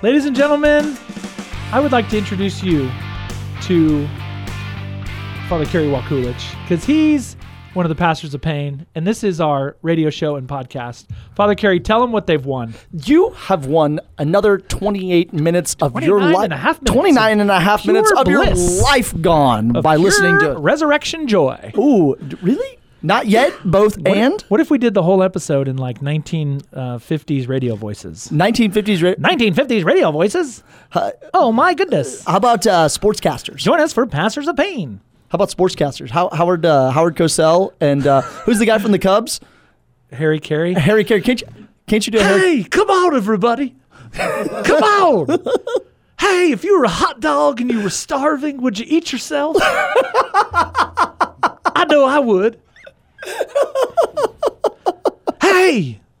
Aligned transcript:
Ladies 0.00 0.26
and 0.26 0.36
gentlemen, 0.36 0.96
I 1.72 1.80
would 1.80 1.90
like 1.92 2.08
to 2.10 2.18
introduce 2.18 2.62
you 2.62 2.88
to 3.62 4.06
Father 5.48 5.66
Kerry 5.66 5.86
Wakulich 5.88 6.52
because 6.62 6.84
he's 6.84 7.36
one 7.74 7.84
of 7.84 7.88
the 7.90 7.96
pastors 7.96 8.32
of 8.32 8.40
Payne, 8.40 8.86
and 8.94 9.06
this 9.06 9.22
is 9.24 9.40
our 9.40 9.76
radio 9.82 10.08
show 10.08 10.36
and 10.36 10.48
podcast. 10.48 11.06
Father 11.34 11.54
Kerry, 11.54 11.80
tell 11.80 12.00
them 12.00 12.12
what 12.12 12.26
they've 12.26 12.44
won. 12.44 12.74
You 12.92 13.30
have 13.30 13.66
won 13.66 14.00
another 14.18 14.58
28 14.58 15.32
minutes 15.32 15.76
of 15.80 15.92
your 16.02 16.18
29 16.20 16.32
life. 16.34 16.44
and 16.44 16.52
a 16.52 16.56
half 16.56 16.80
minutes 16.80 16.94
29 16.94 17.40
and 17.40 17.50
a 17.50 17.60
half 17.60 17.80
of 17.80 17.86
minutes 17.86 18.12
of 18.16 18.28
your 18.28 18.44
life 18.82 19.20
gone 19.20 19.76
Of 19.76 19.82
by 19.82 19.96
listening 19.96 20.38
to. 20.40 20.54
resurrection 20.58 21.26
joy. 21.26 21.72
Ooh, 21.76 22.14
really? 22.40 22.77
Not 23.02 23.26
yet? 23.28 23.52
Both 23.64 23.96
What, 23.98 24.16
and? 24.16 24.42
what 24.48 24.60
if 24.60 24.70
we 24.70 24.78
did 24.78 24.94
the 24.94 25.02
whole 25.04 25.22
episode 25.22 25.68
in 25.68 25.76
like 25.76 26.00
1950s 26.00 27.48
radio 27.48 27.76
voices? 27.76 28.28
1950s. 28.32 29.02
Ra- 29.02 29.14
1950s 29.28 29.84
radio 29.84 30.10
voices? 30.10 30.64
Uh, 30.92 31.12
Oh 31.32 31.52
my 31.52 31.74
goodness! 31.74 32.24
how 32.24 32.36
about 32.36 32.66
uh, 32.66 32.86
sportscasters? 32.88 33.58
Join 33.58 33.78
us 33.80 33.92
for 33.92 34.04
Pastors 34.06 34.48
of 34.48 34.56
Payne. 34.56 35.00
How 35.28 35.36
about 35.36 35.50
sportscasters? 35.50 36.10
How, 36.10 36.28
Howard 36.30 36.66
uh, 36.66 36.90
Howard 36.90 37.14
Cosell 37.16 37.72
and 37.80 38.04
uh, 38.06 38.22
who's 38.44 38.58
the 38.58 38.66
guy 38.66 38.78
from 38.78 38.90
the 38.92 38.98
Cubs? 38.98 39.38
Harry 40.12 40.40
Caray. 40.40 40.72
Harry 40.74 41.04
Caray. 41.04 41.20
Can't 41.20 41.40
you, 41.42 41.46
can't 41.86 42.04
you 42.06 42.10
do 42.12 42.18
Harry? 42.18 42.40
Hey, 42.40 42.64
come 42.64 42.88
on, 42.90 43.14
everybody. 43.14 43.76
Come 44.12 44.82
on. 44.82 45.38
Hey, 46.20 46.50
if 46.50 46.64
you 46.64 46.76
were 46.76 46.82
a 46.84 46.88
hot 46.88 47.20
dog 47.20 47.60
and 47.60 47.70
you 47.70 47.80
were 47.80 47.90
starving, 47.90 48.60
would 48.62 48.76
you 48.76 48.84
eat 48.88 49.12
yourself? 49.12 49.56
I 49.62 51.04
know 51.88 52.04
I 52.06 52.18
would. 52.18 52.60
Hey, 55.42 56.00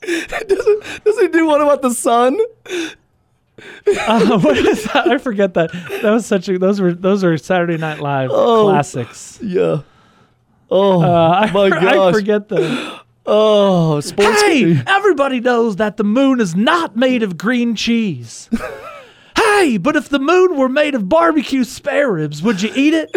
Does 0.00 1.18
he 1.20 1.28
do 1.28 1.46
one 1.46 1.60
about 1.60 1.82
the 1.82 1.90
sun? 1.90 2.38
uh, 2.70 4.38
what 4.38 4.56
is 4.58 4.84
that? 4.84 5.06
I 5.08 5.18
forget 5.18 5.54
that. 5.54 5.70
That 6.02 6.10
was 6.10 6.24
such 6.26 6.48
a. 6.48 6.58
Those 6.58 6.80
were 6.80 6.92
those 6.94 7.22
were 7.24 7.36
Saturday 7.38 7.76
Night 7.78 8.00
Live 8.00 8.30
Oh. 8.32 8.64
classics. 8.68 9.38
Yeah. 9.42 9.82
Oh 10.70 11.02
Uh, 11.02 11.30
I, 11.46 11.50
my 11.52 11.64
I 11.66 11.68
gosh. 11.70 12.14
forget 12.14 12.48
them. 12.48 12.98
Oh, 13.26 14.00
sports. 14.00 14.42
Hey, 14.42 14.82
everybody 14.86 15.40
knows 15.40 15.76
that 15.76 15.96
the 15.96 16.04
moon 16.04 16.40
is 16.40 16.54
not 16.54 16.96
made 16.96 17.22
of 17.22 17.38
green 17.38 17.74
cheese. 17.74 18.48
hey, 19.54 19.78
but 19.78 19.96
if 19.96 20.08
the 20.08 20.18
moon 20.18 20.56
were 20.56 20.68
made 20.68 20.94
of 20.94 21.08
barbecue 21.08 21.64
spare 21.64 22.12
ribs, 22.12 22.42
would 22.42 22.62
you 22.62 22.72
eat 22.74 22.94
it? 22.94 23.10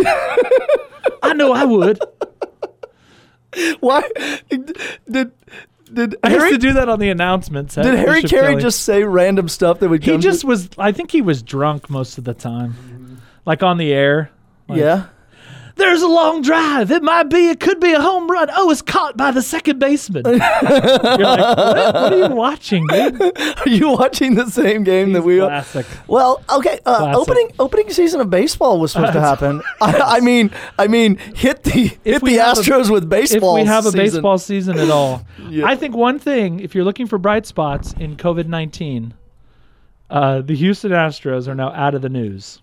I 1.23 1.33
know 1.33 1.51
I 1.53 1.65
would. 1.65 1.99
Why 3.79 4.03
did 4.49 5.31
did 5.91 6.15
I 6.23 6.29
used 6.29 6.41
Harry 6.41 6.51
to 6.51 6.57
do 6.57 6.73
that 6.73 6.89
on 6.89 6.99
the 6.99 7.09
announcements. 7.09 7.77
at 7.77 7.83
did 7.83 7.95
Harry 7.95 8.21
Bishop 8.21 8.29
Carey 8.29 8.51
Kelly. 8.53 8.61
just 8.61 8.81
say 8.83 9.03
random 9.03 9.47
stuff 9.47 9.79
that 9.79 9.89
would 9.89 10.03
He 10.03 10.17
just 10.17 10.41
to, 10.41 10.47
was. 10.47 10.69
I 10.77 10.91
think 10.91 11.11
he 11.11 11.21
was 11.21 11.41
drunk 11.41 11.89
most 11.89 12.17
of 12.17 12.23
the 12.23 12.33
time, 12.33 13.21
like 13.45 13.63
on 13.63 13.77
the 13.77 13.93
air. 13.93 14.29
Like, 14.67 14.79
yeah. 14.79 15.07
There's 15.77 16.01
a 16.01 16.07
long 16.07 16.41
drive. 16.41 16.91
It 16.91 17.03
might 17.03 17.23
be. 17.29 17.49
It 17.49 17.59
could 17.59 17.79
be 17.79 17.93
a 17.93 18.01
home 18.01 18.29
run. 18.29 18.49
Oh, 18.55 18.69
it's 18.71 18.81
caught 18.81 19.15
by 19.15 19.31
the 19.31 19.41
second 19.41 19.79
baseman. 19.79 20.23
You're 20.25 20.37
like, 20.39 21.57
what, 21.57 21.93
what 21.93 22.13
are 22.13 22.17
you 22.29 22.35
watching, 22.35 22.85
dude? 22.87 23.21
Are 23.37 23.69
you 23.69 23.89
watching 23.91 24.35
the 24.35 24.49
same 24.49 24.83
game 24.83 25.13
that 25.13 25.21
we 25.21 25.39
are? 25.39 25.47
Classic. 25.49 25.85
Well, 26.07 26.43
okay. 26.49 26.79
Uh, 26.85 27.13
opening 27.15 27.51
opening 27.59 27.89
season 27.91 28.21
of 28.21 28.29
baseball 28.29 28.79
was 28.79 28.91
supposed 28.91 29.13
to 29.13 29.21
happen. 29.21 29.61
I, 29.81 30.17
I 30.17 30.19
mean, 30.19 30.51
I 30.79 30.87
mean, 30.87 31.17
hit 31.35 31.63
the 31.63 31.97
hit 32.03 32.23
the 32.23 32.33
have 32.35 32.57
a- 32.57 32.61
Astros 32.61 32.89
with 32.91 33.07
baseball. 33.09 33.55
if 33.55 33.61
we 33.63 33.67
have 33.67 33.85
a 33.85 33.91
season. 33.91 33.99
baseball 33.99 34.37
season 34.37 34.77
at 34.79 34.89
all. 34.89 35.25
Yeah. 35.49 35.65
I 35.65 35.75
think 35.77 35.95
one 35.95 36.19
thing, 36.19 36.59
if 36.59 36.75
you're 36.75 36.83
looking 36.83 37.07
for 37.07 37.17
bright 37.17 37.45
spots 37.45 37.93
in 37.93 38.17
COVID 38.17 38.47
19, 38.47 39.13
uh, 40.09 40.41
the 40.41 40.55
Houston 40.55 40.91
Astros 40.91 41.47
are 41.47 41.55
now 41.55 41.71
out 41.71 41.95
of 41.95 42.01
the 42.01 42.09
news. 42.09 42.61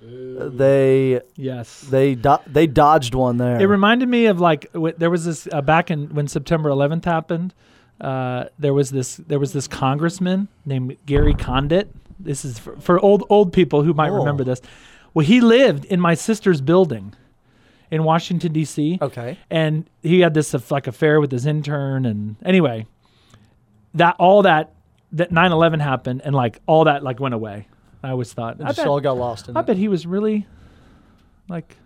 They 0.00 1.20
Yes. 1.36 1.80
they 1.82 2.14
do, 2.14 2.36
they 2.46 2.66
dodged 2.66 3.14
one 3.14 3.36
there. 3.38 3.60
It 3.60 3.66
reminded 3.66 4.08
me 4.08 4.26
of 4.26 4.40
like 4.40 4.72
w- 4.72 4.94
there 4.96 5.10
was 5.10 5.24
this 5.24 5.48
uh, 5.52 5.60
back 5.62 5.90
in 5.90 6.14
when 6.14 6.28
September 6.28 6.68
11th 6.70 7.04
happened. 7.04 7.54
Uh, 8.00 8.44
there 8.58 8.72
was 8.74 8.90
this 8.90 9.16
there 9.16 9.38
was 9.40 9.52
this 9.52 9.66
congressman 9.66 10.48
named 10.64 10.96
Gary 11.06 11.34
Condit. 11.34 11.90
This 12.20 12.44
is 12.44 12.58
for, 12.58 12.76
for 12.80 13.00
old 13.00 13.24
old 13.28 13.52
people 13.52 13.82
who 13.82 13.92
might 13.92 14.10
Oh. 14.10 14.16
remember 14.18 14.44
this. 14.44 14.60
Well, 15.14 15.26
he 15.26 15.40
lived 15.40 15.84
in 15.86 16.00
my 16.00 16.14
sister's 16.14 16.60
building 16.60 17.14
in 17.90 18.04
Washington 18.04 18.52
D.C. 18.52 18.98
okay. 19.00 19.38
and 19.50 19.88
he 20.02 20.20
had 20.20 20.34
this 20.34 20.54
uh, 20.54 20.60
like 20.70 20.86
affair 20.86 21.20
with 21.20 21.32
his 21.32 21.46
intern 21.46 22.04
and 22.04 22.36
anyway 22.44 22.86
that 23.94 24.14
all 24.18 24.42
that 24.42 24.72
that 25.12 25.30
9-11 25.30 25.80
happened 25.80 26.20
and 26.22 26.34
like 26.34 26.60
all 26.66 26.84
that 26.84 27.02
like 27.02 27.18
went 27.18 27.32
away 27.34 27.66
i 28.02 28.10
always 28.10 28.32
thought 28.32 28.60
It 28.60 28.64
I 28.64 28.68
just 28.68 28.78
bet, 28.78 28.86
all 28.86 29.00
got 29.00 29.16
lost 29.16 29.48
in 29.48 29.56
I 29.56 29.60
it. 29.60 29.66
bet 29.66 29.76
he 29.76 29.88
was 29.88 30.06
really 30.06 30.46
like 31.48 31.76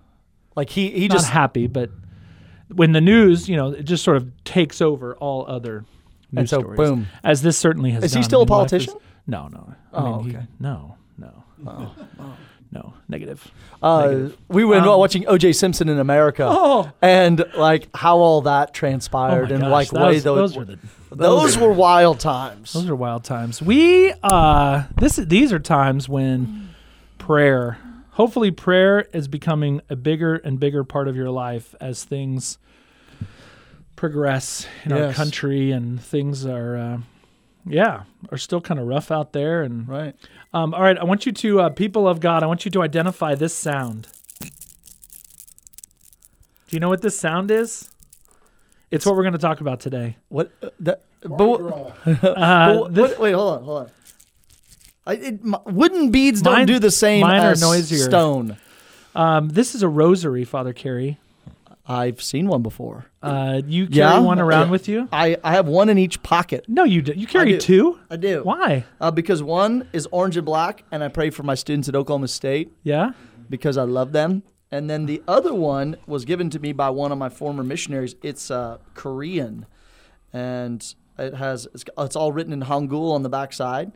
Like 0.57 0.71
he 0.71 0.91
he 0.91 1.09
just 1.09 1.29
happy 1.31 1.67
but 1.67 1.91
when 2.69 2.93
the 2.93 3.01
news 3.01 3.49
you 3.49 3.57
know 3.57 3.69
it 3.71 3.83
just 3.85 4.05
sort 4.05 4.17
of 4.17 4.31
takes 4.45 4.81
over 4.81 5.15
all 5.17 5.45
other 5.49 5.85
news 6.33 6.39
and 6.41 6.49
so 6.49 6.61
stories 6.61 6.77
boom. 6.79 7.07
as 7.23 7.43
this 7.43 7.59
certainly 7.59 7.91
has 7.91 8.05
Is 8.05 8.15
he 8.15 8.23
still 8.23 8.41
a 8.41 8.45
life 8.45 8.47
is- 8.47 8.87
politician? 8.87 8.95
no 9.27 9.49
no 9.49 9.75
I 9.93 9.97
Oh, 9.99 10.17
mean, 10.21 10.31
he- 10.31 10.37
okay. 10.37 10.47
no 10.61 10.97
no 11.19 11.45
oh, 11.67 11.95
oh. 12.19 12.37
No 12.73 12.95
negative 13.09 13.51
Uh, 13.83 14.01
Negative. 14.07 14.37
we 14.49 14.65
were 14.65 14.77
Um, 14.77 14.99
watching 14.99 15.27
O.J. 15.29 15.53
Simpson 15.53 15.89
in 15.89 15.99
America. 15.99 16.47
oh 16.51 16.91
and 17.03 17.45
like 17.57 17.89
how 17.95 18.17
all 18.19 18.41
that 18.43 18.69
Oh 18.71 18.73
transpired 18.73 19.49
my 19.51 19.55
and 19.55 19.63
gosh, 19.63 19.71
like 19.71 19.91
that 19.91 20.01
way 20.03 20.15
was- 20.15 20.25
those 20.25 20.55
those 20.55 20.57
were 20.57 20.65
the 20.65 20.79
those 21.11 21.59
were 21.59 21.73
wild 21.73 22.19
times. 22.21 22.73
Those 22.73 22.89
are 22.89 22.97
wild 22.97 23.25
times. 23.25 23.61
We 23.61 24.13
uh 24.23 24.85
this 24.99 25.17
these 25.17 25.53
are 25.53 25.59
times 25.59 26.09
when 26.09 26.71
prayer 27.19 27.77
hopefully 28.13 28.51
prayer 28.51 29.01
is 29.13 29.29
becoming 29.29 29.81
a 29.91 29.97
bigger 29.97 30.35
and 30.37 30.59
bigger 30.59 30.85
part 30.85 31.09
of 31.09 31.17
your 31.17 31.31
life 31.31 31.75
as 31.81 32.05
things 32.05 32.59
progress 33.97 34.67
in 34.85 34.93
our 34.93 35.13
country 35.13 35.71
and 35.71 36.01
things 36.01 36.45
are 36.47 36.77
uh 36.77 36.99
yeah, 37.65 38.03
are 38.33 38.39
still 38.39 38.61
kind 38.61 38.81
of 38.81 38.87
rough 38.89 39.13
out 39.13 39.33
there 39.33 39.63
and 39.63 39.87
right. 39.89 40.17
Um 40.55 40.75
all 40.75 40.83
right, 40.83 40.99
I 40.99 41.05
want 41.05 41.27
you 41.27 41.33
to 41.33 41.61
uh 41.61 41.69
people 41.71 42.09
of 42.09 42.21
God, 42.21 42.43
I 42.43 42.47
want 42.47 42.65
you 42.65 42.71
to 42.73 42.83
identify 42.83 43.35
this 43.35 43.55
sound. 43.55 44.09
Do 44.41 44.49
you 46.77 46.81
know 46.81 46.89
what 46.89 47.03
this 47.03 47.19
sound 47.19 47.51
is? 47.51 47.89
It's 48.91 49.07
what 49.07 49.15
we're 49.17 49.23
going 49.23 49.33
to 49.35 49.39
talk 49.39 49.61
about 49.61 49.81
today. 49.81 50.17
What? 50.29 50.51
Uh, 50.63 50.69
that, 50.81 51.03
but, 51.23 51.61
Uh, 52.07 52.79
but 52.81 52.95
this- 52.95 53.19
wait, 53.19 53.33
hold 53.33 53.59
on, 53.59 53.65
hold 53.65 53.79
on. 53.85 53.91
I, 55.07 55.13
it, 55.15 55.41
m 55.45 55.57
wooden 55.67 56.11
beads 56.11 56.43
don't 56.43 56.67
do 56.67 56.79
the 56.79 56.91
same 56.91 57.23
mine 57.23 57.41
are 57.41 57.51
as 57.51 57.61
noisier. 57.61 58.05
stone. 58.05 58.57
um, 59.17 59.49
this 59.49 59.75
is 59.75 59.83
a 59.83 59.89
rosary, 59.89 60.45
Father 60.45 60.73
Kerry. 60.73 61.19
I've 61.87 62.23
seen 62.23 62.47
one 62.47 62.63
before. 62.63 63.07
Uh, 63.23 63.61
you 63.67 63.87
carry 63.87 63.97
Yeah? 63.99 64.19
one 64.21 64.39
around 64.39 64.71
with 64.71 64.89
you? 64.89 65.09
I, 65.13 65.37
I 65.43 65.53
have 65.55 65.67
one 65.67 65.89
in 65.89 65.99
each 65.99 66.23
pocket. 66.23 66.65
No, 66.69 66.85
you 66.85 67.03
do. 67.03 67.13
You 67.13 67.27
carry 67.27 67.53
do. 67.53 67.59
two. 67.59 67.99
I 68.09 68.17
do. 68.17 68.43
Why? 68.45 68.85
Uh, 69.01 69.11
because 69.11 69.43
one 69.43 69.89
is 69.93 70.07
orange 70.13 70.37
and 70.37 70.47
black, 70.47 70.85
and 70.93 71.03
I 71.03 71.09
pray 71.09 71.31
for 71.31 71.43
my 71.43 71.55
students 71.57 71.89
at 71.89 71.97
Oklahoma 71.97 72.29
State 72.29 72.73
Yeah. 72.85 73.11
because 73.51 73.77
I 73.77 73.83
love 73.83 74.13
them. 74.13 74.45
And 74.71 74.89
then 74.89 75.07
the 75.07 75.23
other 75.29 75.53
one 75.53 75.97
was 76.07 76.25
given 76.25 76.49
to 76.51 76.59
me 76.61 76.73
by 76.73 76.89
one 76.91 77.11
of 77.13 77.19
my 77.19 77.29
former 77.29 77.63
missionaries. 77.65 78.15
It's 78.23 78.51
uh, 78.51 78.79
Korean, 78.95 79.67
and 80.33 80.95
it 81.19 81.35
has 81.35 81.67
it's, 81.75 81.85
it's 81.99 82.17
all 82.17 82.33
written 82.33 82.53
in 82.53 82.63
Hangul 82.63 83.13
on 83.13 83.23
the 83.23 83.29
back 83.29 83.53
side. 83.53 83.93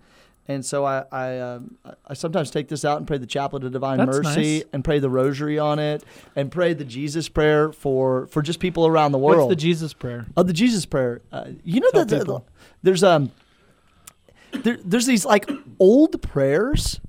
And 0.49 0.65
so 0.65 0.84
I 0.84 1.05
I, 1.11 1.39
um, 1.39 1.77
I 2.07 2.15
sometimes 2.15 2.51
take 2.51 2.69
this 2.69 2.84
out 2.84 2.99
and 2.99 3.07
pray 3.07 3.19
the 3.19 3.27
Chaplet 3.27 3.65
of 3.65 3.73
Divine 3.73 3.99
That's 3.99 4.19
Mercy 4.19 4.59
nice. 4.59 4.65
and 4.73 4.84
pray 4.84 4.99
the 4.99 5.11
Rosary 5.11 5.59
on 5.59 5.79
it 5.79 6.05
and 6.34 6.51
pray 6.51 6.73
the 6.75 6.84
Jesus 6.84 7.28
Prayer 7.28 7.72
for 7.72 8.27
for 8.28 8.43
just 8.43 8.60
people 8.60 8.87
around 8.87 9.13
the 9.13 9.19
world. 9.19 9.39
What's 9.39 9.51
the 9.51 9.57
Jesus 9.57 9.93
prayer? 9.93 10.27
Oh, 10.37 10.43
the 10.43 10.53
Jesus 10.53 10.87
prayer. 10.87 11.22
Uh, 11.33 11.51
you 11.65 11.81
know 11.81 11.91
Tell 11.91 12.04
that 12.04 12.19
people. 12.21 12.47
there's 12.83 13.03
um 13.03 13.33
there, 14.53 14.78
there's 14.84 15.07
these 15.07 15.25
like 15.25 15.51
old 15.78 16.21
prayers 16.22 17.01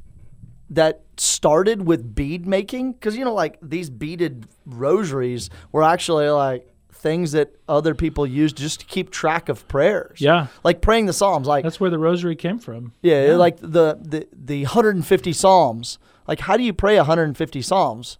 that 0.69 1.03
started 1.17 1.85
with 1.85 2.13
bead 2.13 2.45
making 2.45 2.91
because 2.93 3.15
you 3.15 3.23
know 3.23 3.33
like 3.33 3.57
these 3.61 3.89
beaded 3.89 4.47
rosaries 4.65 5.49
were 5.71 5.83
actually 5.83 6.27
like 6.29 6.67
things 7.07 7.31
that 7.31 7.49
other 7.67 7.93
people 7.95 8.25
use 8.27 8.51
just 8.53 8.79
to 8.81 8.85
keep 8.85 9.09
track 9.11 9.49
of 9.49 9.67
prayers. 9.67 10.19
Yeah. 10.19 10.47
Like 10.63 10.81
praying 10.81 11.05
the 11.07 11.13
Psalms, 11.13 11.47
like 11.47 11.63
That's 11.63 11.79
where 11.79 11.89
the 11.89 11.99
rosary 11.99 12.35
came 12.35 12.59
from. 12.59 12.93
yeah, 13.01 13.35
like 13.35 13.57
the, 13.61 13.97
the 14.01 14.27
the 14.33 14.63
150 14.63 15.33
Psalms. 15.33 15.99
Like 16.27 16.41
how 16.41 16.57
do 16.57 16.63
you 16.63 16.73
pray 16.73 16.97
150 16.97 17.61
Psalms? 17.61 18.17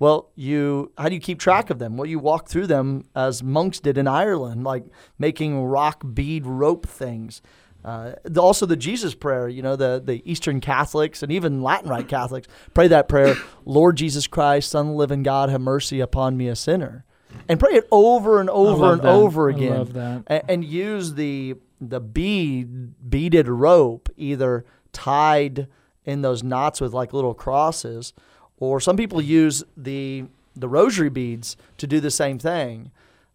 Well, 0.00 0.30
you 0.34 0.90
how 0.98 1.08
do 1.08 1.14
you 1.14 1.20
keep 1.20 1.38
track 1.38 1.70
of 1.70 1.78
them? 1.78 1.96
Well, 1.96 2.06
you 2.06 2.18
walk 2.18 2.48
through 2.48 2.66
them 2.66 3.04
as 3.14 3.42
monks 3.42 3.78
did 3.80 3.96
in 3.96 4.08
Ireland, 4.08 4.64
like 4.64 4.84
making 5.18 5.62
rock 5.62 6.02
bead 6.14 6.44
rope 6.46 6.86
things. 6.86 7.40
Uh, 7.84 8.14
the- 8.24 8.40
also, 8.42 8.64
the 8.66 8.76
Jesus 8.76 9.14
prayer, 9.14 9.46
you 9.48 9.62
know, 9.62 9.76
the, 9.76 10.02
the 10.04 10.22
Eastern 10.30 10.58
Catholics 10.60 11.22
and 11.22 11.30
even 11.30 11.62
Latin 11.62 11.90
Rite 11.90 12.08
Catholics 12.08 12.48
pray 12.72 12.88
that 12.88 13.08
prayer 13.08 13.36
Lord 13.66 13.96
Jesus 13.96 14.26
Christ, 14.26 14.70
Son 14.70 14.86
of 14.86 14.92
the 14.92 14.98
living 14.98 15.22
God, 15.22 15.50
have 15.50 15.60
mercy 15.60 16.00
upon 16.00 16.36
me, 16.36 16.48
a 16.48 16.56
sinner. 16.56 17.04
And 17.48 17.60
pray 17.60 17.74
it 17.74 17.86
over 17.90 18.40
and 18.40 18.48
over 18.50 18.92
and 18.92 19.02
that. 19.02 19.08
over 19.12 19.50
I 19.50 19.54
again 19.54 19.78
love 19.78 19.92
that. 19.94 20.22
a- 20.28 20.50
and, 20.50 20.64
use 20.64 21.14
the 21.14 21.56
the 21.80 22.00
bead 22.00 23.10
beaded 23.10 23.48
rope 23.48 24.08
either 24.16 24.64
tied 24.92 25.66
in 26.04 26.22
those 26.22 26.42
knots 26.42 26.80
with 26.80 26.92
like 26.92 27.12
little 27.12 27.34
crosses, 27.34 28.12
or 28.58 28.80
some 28.80 28.96
people 28.96 29.20
use 29.20 29.62
the 29.76 30.24
the 30.56 30.68
rosary 30.68 31.10
beads 31.10 31.56
to 31.78 31.86
do 31.86 32.00
the 32.00 32.10
same 32.10 32.38
thing. 32.38 32.90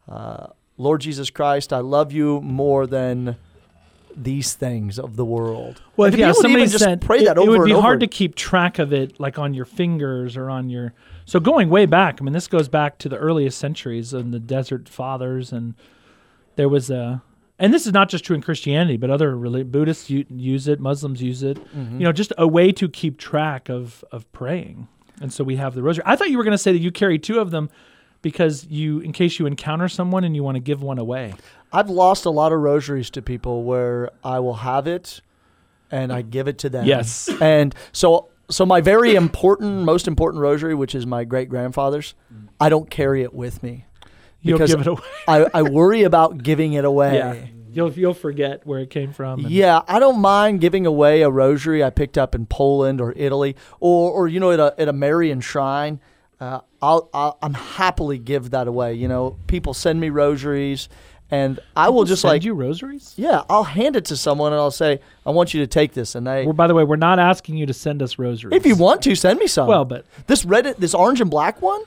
Uh, 0.07 0.47
Lord 0.77 1.01
Jesus 1.01 1.29
Christ, 1.29 1.73
I 1.73 1.79
love 1.79 2.11
you 2.11 2.39
more 2.41 2.87
than 2.87 3.35
these 4.15 4.53
things 4.53 4.97
of 4.97 5.15
the 5.17 5.25
world. 5.25 5.81
Well, 5.97 6.11
if 6.11 6.17
yeah, 6.17 6.31
somebody 6.31 6.65
just 6.65 6.83
said 6.83 7.01
pray 7.01 7.19
it, 7.19 7.25
that 7.25 7.37
it 7.37 7.39
over 7.39 7.59
would 7.59 7.65
be 7.65 7.71
and 7.71 7.81
hard 7.81 7.99
to 7.99 8.07
keep 8.07 8.35
track 8.35 8.79
of 8.79 8.91
it, 8.93 9.19
like 9.19 9.37
on 9.37 9.53
your 9.53 9.65
fingers 9.65 10.35
or 10.35 10.49
on 10.49 10.69
your. 10.69 10.93
So 11.29 11.39
going 11.39 11.69
way 11.69 11.85
back, 11.85 12.19
I 12.19 12.23
mean, 12.23 12.33
this 12.33 12.47
goes 12.47 12.67
back 12.67 12.97
to 12.97 13.07
the 13.07 13.15
earliest 13.15 13.59
centuries 13.59 14.13
and 14.13 14.33
the 14.33 14.39
Desert 14.39 14.89
Fathers, 14.89 15.53
and 15.53 15.75
there 16.55 16.67
was 16.67 16.89
a. 16.89 17.21
And 17.59 17.71
this 17.71 17.85
is 17.85 17.93
not 17.93 18.09
just 18.09 18.23
true 18.23 18.35
in 18.35 18.41
Christianity, 18.41 18.97
but 18.97 19.11
other 19.11 19.35
reli- 19.35 19.69
Buddhists 19.69 20.09
u- 20.09 20.25
use 20.27 20.67
it, 20.67 20.79
Muslims 20.79 21.21
use 21.21 21.43
it. 21.43 21.57
Mm-hmm. 21.57 21.99
You 21.99 22.05
know, 22.05 22.11
just 22.11 22.33
a 22.39 22.47
way 22.47 22.71
to 22.71 22.89
keep 22.89 23.19
track 23.19 23.69
of 23.69 24.03
of 24.11 24.31
praying. 24.31 24.87
And 25.21 25.31
so 25.31 25.43
we 25.43 25.57
have 25.57 25.75
the 25.75 25.83
rosary. 25.83 26.03
I 26.07 26.15
thought 26.15 26.31
you 26.31 26.37
were 26.39 26.43
going 26.43 26.51
to 26.53 26.57
say 26.57 26.71
that 26.71 26.79
you 26.79 26.91
carry 26.91 27.19
two 27.19 27.39
of 27.39 27.51
them 27.51 27.69
because 28.23 28.65
you, 28.65 28.99
in 29.01 29.11
case 29.11 29.37
you 29.37 29.45
encounter 29.45 29.87
someone 29.87 30.23
and 30.23 30.35
you 30.35 30.41
want 30.41 30.55
to 30.55 30.61
give 30.61 30.81
one 30.81 30.97
away. 30.97 31.35
I've 31.71 31.91
lost 31.91 32.25
a 32.25 32.31
lot 32.31 32.51
of 32.51 32.59
rosaries 32.59 33.11
to 33.11 33.21
people 33.21 33.63
where 33.65 34.09
I 34.23 34.39
will 34.39 34.55
have 34.55 34.87
it 34.87 35.21
and 35.91 36.11
I 36.11 36.23
give 36.23 36.47
it 36.47 36.57
to 36.59 36.69
them. 36.69 36.87
Yes. 36.87 37.29
And 37.39 37.75
so 37.91 38.29
so 38.49 38.65
my 38.65 38.81
very 38.81 39.15
important, 39.15 39.83
most 39.83 40.07
important 40.07 40.41
rosary, 40.41 40.73
which 40.75 40.95
is 40.95 41.05
my 41.05 41.23
great 41.23 41.49
grandfather's, 41.49 42.15
I 42.59 42.69
don't 42.69 42.89
carry 42.89 43.21
it 43.23 43.33
with 43.33 43.61
me. 43.63 43.85
You'll 44.41 44.57
Because 44.57 44.71
give 44.71 44.81
it 44.81 44.87
away. 44.87 45.01
I, 45.27 45.45
I 45.53 45.61
worry 45.63 46.03
about 46.03 46.37
giving 46.43 46.73
it 46.73 46.85
away. 46.85 47.15
yeah, 47.15 47.35
you'll 47.71 47.91
you'll 47.91 48.13
forget 48.13 48.65
where 48.65 48.79
it 48.79 48.89
came 48.89 49.11
from. 49.13 49.39
and- 49.41 49.51
Yeah, 49.51 49.81
I 49.87 49.99
don't 49.99 50.19
mind 50.21 50.61
giving 50.61 50.85
away 50.85 51.21
a 51.23 51.29
rosary 51.29 51.83
I 51.83 51.89
picked 51.89 52.17
up 52.17 52.33
in 52.33 52.45
Poland 52.45 53.01
or 53.01 53.13
Italy, 53.17 53.55
or 53.81 54.11
or 54.11 54.27
you 54.27 54.39
know 54.39 54.51
at 54.51 54.59
a 54.59 54.73
at 54.79 54.87
a 54.87 54.93
Marian 54.93 55.41
shrine. 55.41 55.99
Uh, 56.39 56.61
I'll, 56.81 57.09
I'll 57.13 57.37
I'm 57.41 57.53
happily 57.53 58.17
give 58.17 58.51
that 58.51 58.67
away. 58.69 58.93
You 58.93 59.09
know, 59.09 59.37
people 59.47 59.73
send 59.73 59.99
me 59.99 60.09
rosaries, 60.09 60.87
and 61.31 61.59
I 61.75 61.89
will 61.89 62.05
just 62.05 62.21
send 62.23 62.31
like 62.33 62.43
you 62.43 62.53
rosaries. 62.53 63.13
yeah, 63.17 63.43
I'll 63.49 63.63
hand 63.63 63.95
it 63.95 64.05
to 64.05 64.17
someone 64.17 64.51
and 64.53 64.59
I'll 64.59 64.71
say 64.71 64.99
I 65.25 65.29
want 65.31 65.53
you 65.53 65.59
to 65.61 65.67
take 65.67 65.93
this, 65.93 66.15
and 66.15 66.25
they 66.25 66.43
Well, 66.45 66.53
by 66.53 66.67
the 66.67 66.73
way, 66.73 66.83
we're 66.83 66.95
not 66.95 67.19
asking 67.19 67.57
you 67.57 67.65
to 67.67 67.73
send 67.73 68.01
us 68.01 68.17
rosaries. 68.17 68.55
if 68.55 68.65
you 68.65 68.75
want 68.75 69.01
to 69.03 69.15
send 69.15 69.39
me 69.39 69.47
some. 69.47 69.67
Well, 69.67 69.85
but 69.85 70.05
this 70.27 70.43
red 70.45 70.65
this 70.79 70.93
orange 70.93 71.21
and 71.21 71.29
black 71.29 71.61
one, 71.61 71.81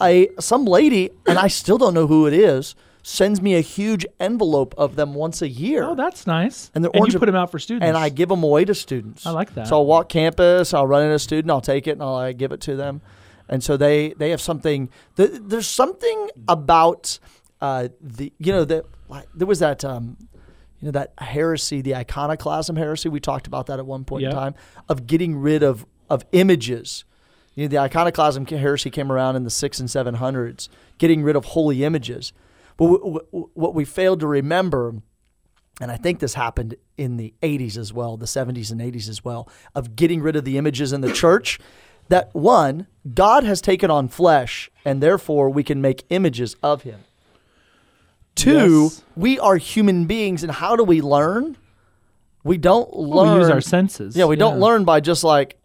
I 0.00 0.28
some 0.38 0.64
lady 0.64 1.10
and 1.26 1.38
I 1.38 1.48
still 1.48 1.78
don't 1.78 1.94
know 1.94 2.06
who 2.06 2.26
it 2.26 2.32
is 2.34 2.74
sends 3.04 3.42
me 3.42 3.56
a 3.56 3.60
huge 3.60 4.06
envelope 4.20 4.76
of 4.78 4.94
them 4.94 5.12
once 5.12 5.42
a 5.42 5.48
year. 5.48 5.82
oh, 5.82 5.96
that's 5.96 6.24
nice. 6.24 6.70
And 6.72 6.84
they're 6.84 6.90
and 6.94 7.00
orange 7.00 7.14
you 7.14 7.18
put 7.18 7.26
them 7.26 7.34
out 7.34 7.50
for 7.50 7.58
students. 7.58 7.84
and 7.84 7.96
I 7.96 8.10
give 8.10 8.28
them 8.28 8.44
away 8.44 8.64
to 8.64 8.76
students. 8.76 9.26
I 9.26 9.30
like 9.32 9.52
that. 9.56 9.66
So 9.66 9.74
I'll 9.78 9.86
walk 9.86 10.08
campus, 10.08 10.72
I'll 10.72 10.86
run 10.86 11.02
into 11.02 11.16
a 11.16 11.18
student, 11.18 11.50
I'll 11.50 11.60
take 11.60 11.88
it, 11.88 11.92
and 11.92 12.02
I'll 12.02 12.14
uh, 12.14 12.30
give 12.32 12.52
it 12.52 12.60
to 12.60 12.76
them. 12.76 13.00
And 13.48 13.60
so 13.62 13.76
they 13.76 14.12
they 14.12 14.30
have 14.30 14.40
something. 14.40 14.88
th- 15.16 15.30
There's 15.32 15.66
something 15.66 16.30
about 16.46 17.18
uh, 17.62 17.88
the 18.00 18.32
you 18.38 18.52
know 18.52 18.64
that 18.64 18.84
there 19.34 19.46
was 19.46 19.60
that 19.60 19.84
um, 19.84 20.18
you 20.80 20.86
know 20.86 20.90
that 20.90 21.12
heresy, 21.18 21.80
the 21.80 21.94
iconoclasm 21.94 22.76
heresy. 22.76 23.08
We 23.08 23.20
talked 23.20 23.46
about 23.46 23.66
that 23.66 23.78
at 23.78 23.86
one 23.86 24.04
point 24.04 24.24
in 24.24 24.30
time 24.34 24.54
of 24.88 25.06
getting 25.06 25.36
rid 25.38 25.62
of 25.62 25.86
of 26.10 26.24
images. 26.32 27.04
You 27.54 27.64
know, 27.64 27.68
the 27.68 27.78
iconoclasm 27.78 28.46
heresy 28.46 28.90
came 28.90 29.12
around 29.12 29.36
in 29.36 29.44
the 29.44 29.50
six 29.50 29.78
and 29.78 29.90
seven 29.90 30.16
hundreds, 30.16 30.68
getting 30.98 31.22
rid 31.22 31.36
of 31.36 31.44
holy 31.46 31.84
images. 31.84 32.32
But 32.76 32.86
w- 32.86 33.20
w- 33.32 33.50
what 33.54 33.74
we 33.74 33.84
failed 33.84 34.20
to 34.20 34.26
remember 34.26 34.94
and 35.80 35.90
I 35.90 35.96
think 35.96 36.20
this 36.20 36.34
happened 36.34 36.74
in 36.98 37.16
the 37.16 37.32
80s 37.42 37.76
as 37.76 37.92
well, 37.92 38.16
the 38.16 38.26
70s 38.26 38.70
and 38.70 38.80
80s 38.80 39.08
as 39.08 39.24
well, 39.24 39.48
of 39.74 39.96
getting 39.96 40.20
rid 40.20 40.36
of 40.36 40.44
the 40.44 40.58
images 40.58 40.92
in 40.92 41.00
the 41.00 41.12
church. 41.12 41.58
That 42.08 42.32
one, 42.34 42.86
God 43.14 43.42
has 43.44 43.60
taken 43.60 43.90
on 43.90 44.08
flesh, 44.08 44.70
and 44.84 45.02
therefore 45.02 45.48
we 45.48 45.64
can 45.64 45.80
make 45.80 46.04
images 46.10 46.56
of 46.62 46.82
him. 46.82 47.00
Two, 48.34 48.84
Yes. 48.84 49.02
we 49.16 49.38
are 49.38 49.56
human 49.56 50.06
beings, 50.06 50.42
and 50.42 50.50
how 50.52 50.74
do 50.76 50.84
we 50.84 51.00
learn? 51.00 51.56
We 52.44 52.56
don't 52.58 52.88
Well, 52.92 53.24
learn. 53.24 53.34
we 53.34 53.40
use 53.42 53.50
our 53.50 53.60
senses. 53.60 54.16
Yeah, 54.16 54.24
we 54.24 54.36
don't 54.36 54.58
learn 54.58 54.84
by 54.84 55.00
just 55.00 55.22
like 55.22 55.58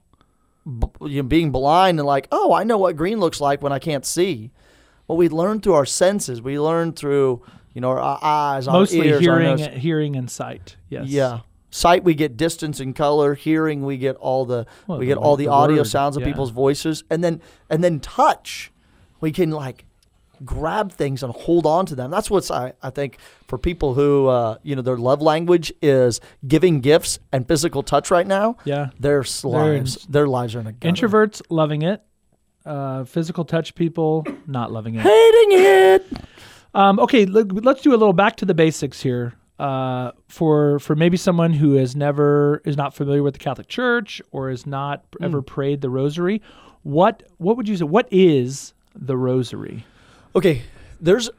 b- 0.66 0.88
you 1.02 1.24
know, 1.24 1.28
being 1.28 1.52
blind 1.52 2.00
and 2.00 2.06
like, 2.06 2.28
oh, 2.32 2.54
I 2.54 2.64
know 2.64 2.78
what 2.78 2.96
green 2.96 3.20
looks 3.20 3.42
like 3.42 3.62
when 3.64 3.72
I 3.72 3.80
can't 3.80 4.06
see. 4.06 4.52
Well, 5.08 5.18
we 5.18 5.30
learn 5.30 5.62
through 5.62 5.74
our 5.76 5.86
senses. 5.86 6.42
We 6.42 6.60
learn 6.60 6.92
through 6.94 7.42
you 7.74 7.82
know 7.82 7.90
our 7.92 8.20
eyes, 8.22 8.68
Mostly 8.68 9.00
our 9.02 9.06
ears, 9.06 9.20
hearing, 9.22 9.58
nose. 9.58 9.68
hearing 9.82 10.16
and 10.16 10.30
sight. 10.30 10.76
Yes. 10.90 11.08
Yeah. 11.08 11.40
Sight 11.72 12.04
we 12.04 12.14
get 12.16 12.38
distance 12.38 12.80
and 12.80 12.96
color. 12.96 13.34
Hearing 13.34 13.86
we 13.86 13.98
get 13.98 14.16
all 14.18 14.46
the 14.46 14.66
Well, 14.88 14.98
we 15.00 15.06
the 15.06 15.14
get 15.14 15.18
all 15.18 15.36
the, 15.36 15.46
the 15.46 15.52
audio 15.52 15.78
word, 15.78 15.88
sounds 15.88 16.16
of 16.18 16.22
yeah. 16.22 16.28
people's 16.28 16.50
voices, 16.52 17.04
and 17.10 17.24
then 17.24 17.42
and 17.70 17.84
then 17.84 18.00
touch. 18.00 18.72
We 19.20 19.32
can 19.32 19.50
like 19.52 19.86
grab 20.46 20.92
things 20.92 21.24
and 21.24 21.34
hold 21.34 21.66
on 21.66 21.86
to 21.88 21.96
them. 21.96 22.12
That's 22.12 22.30
what's 22.30 22.50
I, 22.52 22.74
I 22.84 22.90
think 22.90 23.18
for 23.48 23.58
people 23.58 23.94
who 23.94 24.28
uh, 24.28 24.58
you 24.64 24.76
know 24.76 24.82
their 24.82 24.98
love 24.98 25.22
language 25.22 25.72
is 25.82 26.20
giving 26.48 26.80
gifts 26.82 27.20
and 27.32 27.48
physical 27.48 27.84
touch 27.84 28.12
right 28.12 28.28
now. 28.28 28.58
Yeah. 28.66 28.90
Their 29.00 29.22
in- 29.22 29.50
lives 29.52 30.06
their 30.08 30.28
lives 30.28 30.56
are 30.56 30.60
in 30.60 30.68
a 30.68 30.72
gutter. 30.74 30.94
Introverts 31.08 31.42
loving 31.50 31.82
it. 31.82 32.02
Uh, 32.66 33.06
physical 33.06 33.46
touch 33.46 33.76
people 33.76 34.26
not 34.46 34.72
loving 34.72 34.96
it. 34.96 35.02
hating 35.02 35.60
it. 35.60 36.06
Um, 36.74 37.00
okay, 37.00 37.26
let, 37.26 37.52
let's 37.64 37.82
do 37.82 37.92
a 37.92 37.98
little 37.98 38.14
back 38.14 38.36
to 38.38 38.46
the 38.46 38.54
basics 38.54 39.02
here. 39.02 39.34
Uh, 39.58 40.12
for 40.28 40.78
for 40.80 40.96
maybe 40.96 41.18
someone 41.18 41.52
who 41.54 41.74
has 41.74 41.96
never 41.96 42.62
is 42.66 42.78
not 42.78 42.94
familiar 42.94 43.24
with 43.24 43.34
the 43.34 43.40
Catholic 43.40 43.68
Church 43.68 44.22
or 44.32 44.50
has 44.52 44.68
not 44.68 45.04
Hmm. 45.18 45.24
ever 45.24 45.42
prayed 45.42 45.82
the 45.82 45.90
Rosary, 45.90 46.42
what 46.84 47.24
what 47.38 47.58
would 47.58 47.68
you 47.68 47.76
say? 47.78 47.86
What 47.86 48.08
is 48.12 48.74
the 48.94 49.18
Rosary? 49.18 49.84
Okay, 50.38 50.62
there's. 51.02 51.30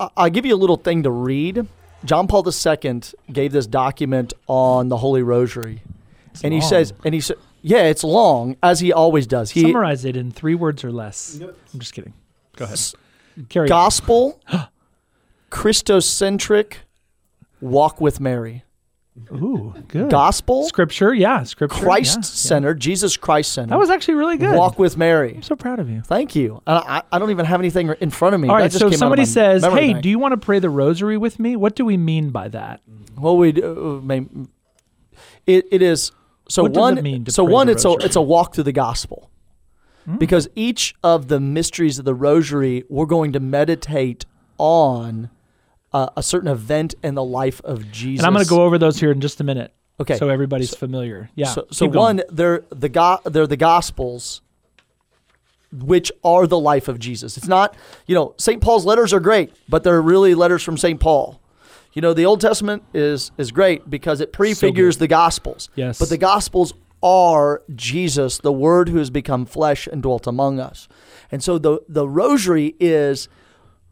I- 0.00 0.10
I'll 0.16 0.30
give 0.30 0.44
you 0.46 0.54
a 0.54 0.56
little 0.58 0.76
thing 0.76 1.02
to 1.04 1.10
read. 1.10 1.66
John 2.04 2.26
Paul 2.28 2.46
II 2.46 3.00
gave 3.32 3.52
this 3.52 3.66
document 3.66 4.32
on 4.46 4.88
the 4.88 4.96
Holy 4.98 5.22
Rosary, 5.22 5.82
and 6.44 6.54
he 6.54 6.60
says, 6.60 6.92
and 7.04 7.12
he 7.12 7.20
said, 7.20 7.36
yeah, 7.60 7.82
it's 7.84 8.04
long 8.04 8.56
as 8.62 8.78
he 8.78 8.92
always 8.92 9.26
does. 9.26 9.50
He 9.50 9.62
Summarize 9.62 10.04
it 10.04 10.16
in 10.16 10.30
three 10.30 10.54
words 10.54 10.84
or 10.84 10.92
less. 10.92 11.40
I'm 11.42 11.80
just 11.80 11.92
kidding. 11.94 12.14
Go 12.56 12.66
ahead. 12.66 12.78
Carry 13.48 13.68
gospel, 13.68 14.40
Christocentric, 15.50 16.74
walk 17.60 18.00
with 18.00 18.20
Mary. 18.20 18.62
Ooh, 19.32 19.74
good. 19.88 20.10
Gospel, 20.10 20.64
Scripture, 20.68 21.12
yeah, 21.14 21.42
scripture. 21.42 21.80
Christ 21.80 22.16
yeah, 22.16 22.18
yeah. 22.18 22.22
centered, 22.22 22.80
Jesus 22.80 23.16
Christ 23.16 23.52
centered. 23.52 23.72
That 23.72 23.78
was 23.78 23.90
actually 23.90 24.14
really 24.14 24.36
good. 24.38 24.56
walk 24.56 24.78
with 24.78 24.96
Mary. 24.96 25.34
I'm 25.36 25.42
so 25.42 25.56
proud 25.56 25.78
of 25.78 25.88
you. 25.90 26.02
Thank 26.02 26.34
you. 26.34 26.62
And 26.66 26.78
I, 26.78 27.02
I 27.10 27.18
don't 27.18 27.30
even 27.30 27.46
have 27.46 27.60
anything 27.60 27.94
in 28.00 28.10
front 28.10 28.34
of 28.34 28.40
me. 28.40 28.48
All 28.48 28.54
right, 28.56 28.70
just 28.70 28.78
so 28.78 28.86
came 28.86 28.88
out 28.88 28.92
if 28.92 28.94
of 28.94 28.98
somebody 28.98 29.24
says, 29.24 29.64
"Hey, 29.64 29.92
bank. 29.92 30.02
do 30.02 30.08
you 30.08 30.18
want 30.18 30.32
to 30.32 30.38
pray 30.38 30.58
the 30.58 30.70
Rosary 30.70 31.16
with 31.16 31.38
me?" 31.38 31.56
What 31.56 31.74
do 31.76 31.84
we 31.84 31.96
mean 31.96 32.30
by 32.30 32.48
that? 32.48 32.80
Well, 33.16 33.36
we 33.36 33.52
do, 33.52 33.98
uh, 34.00 34.04
may, 34.04 34.26
it, 35.46 35.66
it 35.70 35.82
is 35.82 36.12
so 36.48 36.62
What 36.62 36.72
does 36.74 36.80
one. 36.80 36.98
it 36.98 37.02
mean 37.02 37.24
to 37.24 37.30
so 37.30 37.44
one, 37.44 37.68
it's 37.68 37.84
a? 37.84 37.92
It's 38.00 38.16
a 38.16 38.22
walk 38.22 38.54
through 38.54 38.64
the 38.64 38.72
gospel, 38.72 39.30
because 40.18 40.48
each 40.54 40.94
of 41.02 41.28
the 41.28 41.40
mysteries 41.40 41.98
of 41.98 42.04
the 42.04 42.14
rosary, 42.14 42.84
we're 42.88 43.06
going 43.06 43.32
to 43.32 43.40
meditate 43.40 44.24
on 44.58 45.30
uh, 45.92 46.08
a 46.16 46.22
certain 46.22 46.48
event 46.48 46.94
in 47.02 47.14
the 47.14 47.24
life 47.24 47.60
of 47.64 47.90
Jesus. 47.90 48.20
And 48.20 48.26
I'm 48.26 48.32
going 48.32 48.44
to 48.44 48.48
go 48.48 48.62
over 48.62 48.78
those 48.78 48.98
here 48.98 49.10
in 49.10 49.20
just 49.20 49.40
a 49.40 49.44
minute. 49.44 49.72
Okay. 50.00 50.16
So 50.16 50.28
everybody's 50.28 50.74
familiar. 50.74 51.30
Yeah. 51.34 51.46
So, 51.46 51.66
so 51.70 51.86
one, 51.86 52.22
they're 52.28 52.64
the 52.70 52.88
go- 52.88 53.20
they're 53.24 53.46
the 53.48 53.56
gospels, 53.56 54.42
which 55.72 56.12
are 56.22 56.46
the 56.46 56.58
life 56.58 56.88
of 56.88 56.98
Jesus. 56.98 57.36
It's 57.36 57.48
not, 57.48 57.74
you 58.06 58.14
know, 58.14 58.34
St. 58.38 58.62
Paul's 58.62 58.84
letters 58.86 59.12
are 59.12 59.20
great, 59.20 59.52
but 59.68 59.82
they're 59.82 60.00
really 60.00 60.34
letters 60.34 60.62
from 60.62 60.76
St. 60.76 61.00
Paul. 61.00 61.40
You 61.94 62.02
know, 62.02 62.14
the 62.14 62.26
Old 62.26 62.40
Testament 62.40 62.84
is 62.94 63.32
is 63.38 63.50
great 63.50 63.90
because 63.90 64.20
it 64.20 64.32
prefigures 64.32 64.96
good. 64.96 65.00
the 65.00 65.08
gospels. 65.08 65.68
Yes. 65.74 65.98
But 65.98 66.10
the 66.10 66.18
gospels 66.18 66.74
are 67.02 67.62
Jesus, 67.74 68.38
the 68.38 68.52
word 68.52 68.88
who 68.88 68.98
has 68.98 69.10
become 69.10 69.46
flesh 69.46 69.86
and 69.86 70.02
dwelt 70.02 70.26
among 70.26 70.60
us. 70.60 70.86
And 71.32 71.42
so 71.42 71.58
the 71.58 71.80
the 71.88 72.08
rosary 72.08 72.76
is 72.78 73.28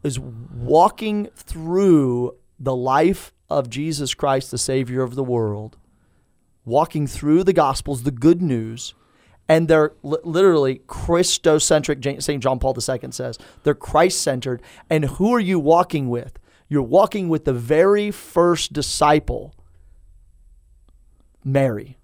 is 0.07 0.19
walking 0.19 1.27
through 1.35 2.35
the 2.59 2.75
life 2.75 3.33
of 3.49 3.69
Jesus 3.69 4.13
Christ, 4.13 4.49
the 4.49 4.57
Savior 4.57 5.03
of 5.03 5.15
the 5.15 5.23
world, 5.23 5.77
walking 6.65 7.05
through 7.05 7.43
the 7.43 7.53
Gospels, 7.53 8.03
the 8.03 8.11
good 8.11 8.41
news, 8.41 8.95
and 9.47 9.67
they're 9.67 9.93
li- 10.03 10.17
literally 10.23 10.81
Christocentric. 10.87 12.21
St. 12.21 12.43
John 12.43 12.59
Paul 12.59 12.75
II 12.75 13.11
says 13.11 13.37
they're 13.63 13.75
Christ 13.75 14.21
centered. 14.21 14.61
And 14.89 15.05
who 15.05 15.33
are 15.33 15.39
you 15.39 15.59
walking 15.59 16.09
with? 16.09 16.37
You're 16.67 16.81
walking 16.81 17.29
with 17.29 17.45
the 17.45 17.53
very 17.53 18.11
first 18.11 18.73
disciple, 18.73 19.55
Mary. 21.43 21.97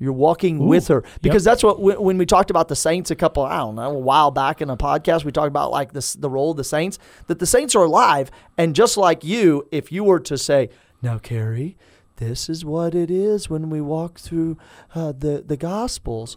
You're 0.00 0.12
walking 0.12 0.58
with 0.66 0.88
her 0.88 1.02
because 1.22 1.42
that's 1.42 1.62
what 1.64 1.80
when 1.80 2.00
when 2.00 2.18
we 2.18 2.26
talked 2.26 2.50
about 2.50 2.68
the 2.68 2.76
saints 2.76 3.10
a 3.10 3.16
couple 3.16 3.42
I 3.42 3.58
don't 3.58 3.74
know 3.74 3.90
a 3.90 3.98
while 3.98 4.30
back 4.30 4.60
in 4.60 4.70
a 4.70 4.76
podcast 4.76 5.24
we 5.24 5.32
talked 5.32 5.48
about 5.48 5.72
like 5.72 5.92
this 5.92 6.12
the 6.14 6.30
role 6.30 6.52
of 6.52 6.56
the 6.56 6.64
saints 6.64 6.98
that 7.26 7.40
the 7.40 7.46
saints 7.46 7.74
are 7.74 7.84
alive 7.84 8.30
and 8.56 8.76
just 8.76 8.96
like 8.96 9.24
you 9.24 9.66
if 9.72 9.90
you 9.90 10.04
were 10.04 10.20
to 10.20 10.38
say 10.38 10.70
Now, 11.02 11.18
Kerry, 11.18 11.76
this 12.16 12.48
is 12.48 12.64
what 12.64 12.94
it 12.94 13.10
is 13.10 13.50
when 13.50 13.70
we 13.70 13.80
walk 13.80 14.18
through 14.18 14.56
uh, 14.94 15.12
the 15.12 15.42
the 15.46 15.56
Gospels. 15.56 16.36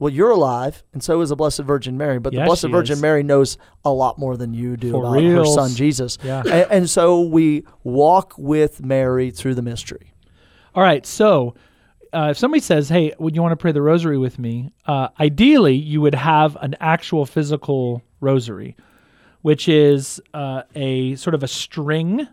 Well, 0.00 0.12
you're 0.12 0.30
alive, 0.30 0.84
and 0.92 1.02
so 1.02 1.20
is 1.22 1.30
the 1.30 1.36
Blessed 1.36 1.62
Virgin 1.62 1.98
Mary. 1.98 2.20
But 2.20 2.32
Yeah, 2.32 2.42
the 2.42 2.46
Blessed 2.46 2.68
Virgin 2.68 2.94
is. 2.94 3.02
Mary 3.02 3.24
knows 3.24 3.58
a 3.84 3.90
lot 3.90 4.16
more 4.16 4.36
than 4.36 4.54
you 4.54 4.76
do 4.76 4.92
For 4.92 5.04
about 5.04 5.22
her 5.22 5.44
son 5.44 5.70
Jesus. 5.74 6.18
Yeah. 6.22 6.42
And, 6.42 6.70
and 6.70 6.90
so 6.90 7.20
we 7.22 7.64
walk 7.82 8.34
with 8.38 8.80
Mary 8.84 9.32
through 9.32 9.56
the 9.56 9.62
mystery. 9.62 10.12
All 10.74 10.84
right. 10.84 11.04
So, 11.04 11.56
uh, 12.12 12.28
if 12.30 12.38
somebody 12.38 12.60
says, 12.60 12.88
"Hey, 12.88 13.12
would 13.18 13.34
you 13.34 13.42
want 13.42 13.52
to 13.52 13.56
pray 13.56 13.72
the 13.72 13.82
rosary 13.82 14.18
with 14.18 14.38
me?" 14.38 14.70
Uh, 14.86 15.08
ideally, 15.20 15.74
you 15.74 16.00
would 16.00 16.14
have 16.14 16.56
an 16.60 16.74
actual 16.80 17.26
physical 17.26 18.02
rosary, 18.20 18.76
which 19.42 19.68
is 19.68 20.20
uh, 20.34 20.62
a 20.74 21.14
sort 21.16 21.34
of 21.34 21.42
a 21.42 21.48
string 21.48 22.26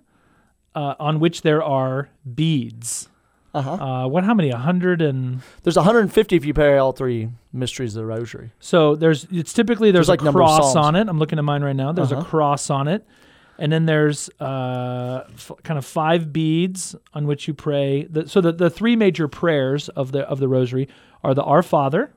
uh, 0.76 0.96
on 1.00 1.20
which 1.20 1.42
there 1.42 1.64
are 1.64 2.10
beads. 2.34 3.10
Uh-huh. 3.54 3.72
Uh, 3.72 4.08
what? 4.08 4.24
How 4.26 4.34
many? 4.34 4.50
A 4.50 4.58
hundred 4.58 5.02
and 5.02 5.42
There's 5.64 5.78
150 5.78 6.36
if 6.36 6.44
you 6.44 6.54
pray 6.54 6.78
all 6.78 6.92
three 6.92 7.30
mysteries 7.54 7.96
of 7.96 8.02
the 8.02 8.06
Rosary. 8.06 8.52
so 8.60 8.96
there's. 8.96 9.26
It's 9.32 9.54
typically 9.54 9.92
there's, 9.92 10.08
There's 10.08 10.10
like 10.10 10.22
a 10.22 10.26
number 10.26 10.40
cross 10.42 10.76
on 10.76 10.96
it. 10.98 11.08
I'm 11.08 11.20
looking 11.20 11.40
at 11.40 11.46
mine 11.46 11.64
right 11.64 11.76
now. 11.76 11.92
There's 11.94 12.12
a 12.12 12.18
Uh-huh. 12.18 12.26
cross 12.30 12.70
on 12.70 12.90
it, 12.90 13.06
and 13.58 13.72
then 13.72 13.86
there's 13.86 14.30
uh, 14.40 15.24
f- 15.34 15.52
kind 15.64 15.78
of 15.78 15.86
five 15.86 16.34
beads 16.34 16.96
on 17.14 17.26
which 17.28 17.48
you 17.48 17.54
pray. 17.54 18.04
The, 18.10 18.28
so 18.28 18.42
the, 18.42 18.52
the 18.52 18.70
three 18.70 18.96
major 18.96 19.28
prayers 19.28 19.90
of 19.90 20.12
the 20.12 20.22
of 20.30 20.40
the 20.40 20.48
rosary 20.48 20.88
are 21.24 21.34
the 21.34 21.44
Our 21.44 21.64
Father, 21.64 22.12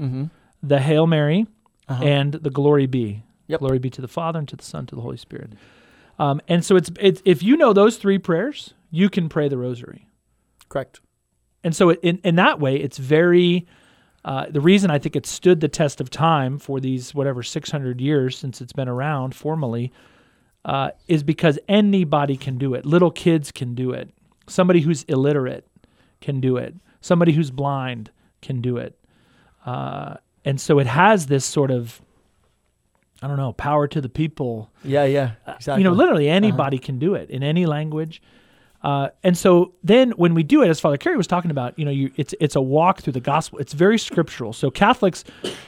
Mm-hmm. 0.00 0.24
the 0.62 0.80
Hail 0.80 1.06
Mary, 1.06 1.46
Uh-huh. 1.88 2.02
and 2.04 2.32
the 2.34 2.50
Glory 2.50 2.86
Be. 2.86 3.22
Yep. 3.46 3.60
Glory 3.60 3.78
be 3.78 3.90
to 3.90 4.00
the 4.00 4.08
Father 4.08 4.38
and 4.38 4.48
to 4.48 4.56
the 4.56 4.64
Son 4.64 4.80
and 4.80 4.88
to 4.88 4.94
the 4.94 5.02
Holy 5.02 5.16
Spirit. 5.18 5.52
Um, 6.18 6.40
and 6.48 6.64
so 6.64 6.76
it's 6.76 6.90
it's 7.00 7.20
if 7.24 7.42
you 7.42 7.56
know 7.56 7.72
those 7.72 7.96
three 7.98 8.18
prayers, 8.18 8.72
you 8.90 9.10
can 9.10 9.28
pray 9.28 9.48
the 9.48 9.58
rosary. 9.58 10.08
Correct. 10.68 11.00
And 11.62 11.74
so 11.76 11.92
in 11.92 12.18
in 12.24 12.36
that 12.36 12.58
way, 12.60 12.76
it's 12.76 12.98
very. 12.98 13.66
Uh, 14.26 14.46
the 14.48 14.60
reason 14.62 14.90
I 14.90 14.98
think 14.98 15.16
it 15.16 15.26
stood 15.26 15.60
the 15.60 15.68
test 15.68 16.00
of 16.00 16.08
time 16.08 16.58
for 16.58 16.80
these 16.80 17.14
whatever 17.14 17.42
600 17.42 18.00
years 18.00 18.38
since 18.38 18.62
it's 18.62 18.72
been 18.72 18.88
around 18.88 19.34
formally 19.34 19.92
uh, 20.64 20.90
is 21.08 21.22
because 21.22 21.58
anybody 21.68 22.36
can 22.36 22.58
do 22.58 22.74
it. 22.74 22.86
Little 22.86 23.10
kids 23.10 23.52
can 23.52 23.74
do 23.74 23.92
it. 23.92 24.10
Somebody 24.46 24.80
who's 24.80 25.02
illiterate 25.04 25.66
can 26.20 26.40
do 26.40 26.56
it. 26.56 26.74
Somebody 27.00 27.32
who's 27.32 27.50
blind 27.50 28.10
can 28.40 28.60
do 28.60 28.76
it. 28.78 28.98
Uh, 29.66 30.16
and 30.44 30.60
so 30.60 30.78
it 30.78 30.86
has 30.86 31.26
this 31.26 31.44
sort 31.44 31.70
of, 31.70 32.00
I 33.22 33.26
don't 33.28 33.36
know, 33.36 33.52
power 33.52 33.86
to 33.88 34.00
the 34.00 34.08
people 34.08 34.70
Yeah, 34.82 35.04
yeah. 35.04 35.32
Exactly. 35.46 35.82
you 35.82 35.88
know, 35.88 35.94
literally 35.94 36.28
anybody 36.28 36.78
can 36.78 36.98
do 36.98 37.14
it 37.14 37.30
in 37.30 37.42
any 37.42 37.64
language. 37.66 38.20
Uh, 38.82 39.08
and 39.22 39.36
so 39.38 39.72
then 39.82 40.10
when 40.12 40.34
we 40.34 40.42
do 40.42 40.62
it, 40.62 40.68
as 40.68 40.78
Father 40.78 40.98
Kerry 40.98 41.16
was 41.16 41.26
talking 41.26 41.50
about, 41.50 41.78
you 41.78 41.86
know, 41.86 41.90
you, 41.90 42.10
it's 42.16 42.34
it's 42.38 42.54
a 42.54 42.60
walk 42.60 43.00
through 43.00 43.14
the 43.14 43.20
gospel. 43.20 43.58
It's 43.58 43.72
very 43.72 43.98
scriptural. 43.98 44.52
So 44.52 44.70
Catholics, 44.70 45.24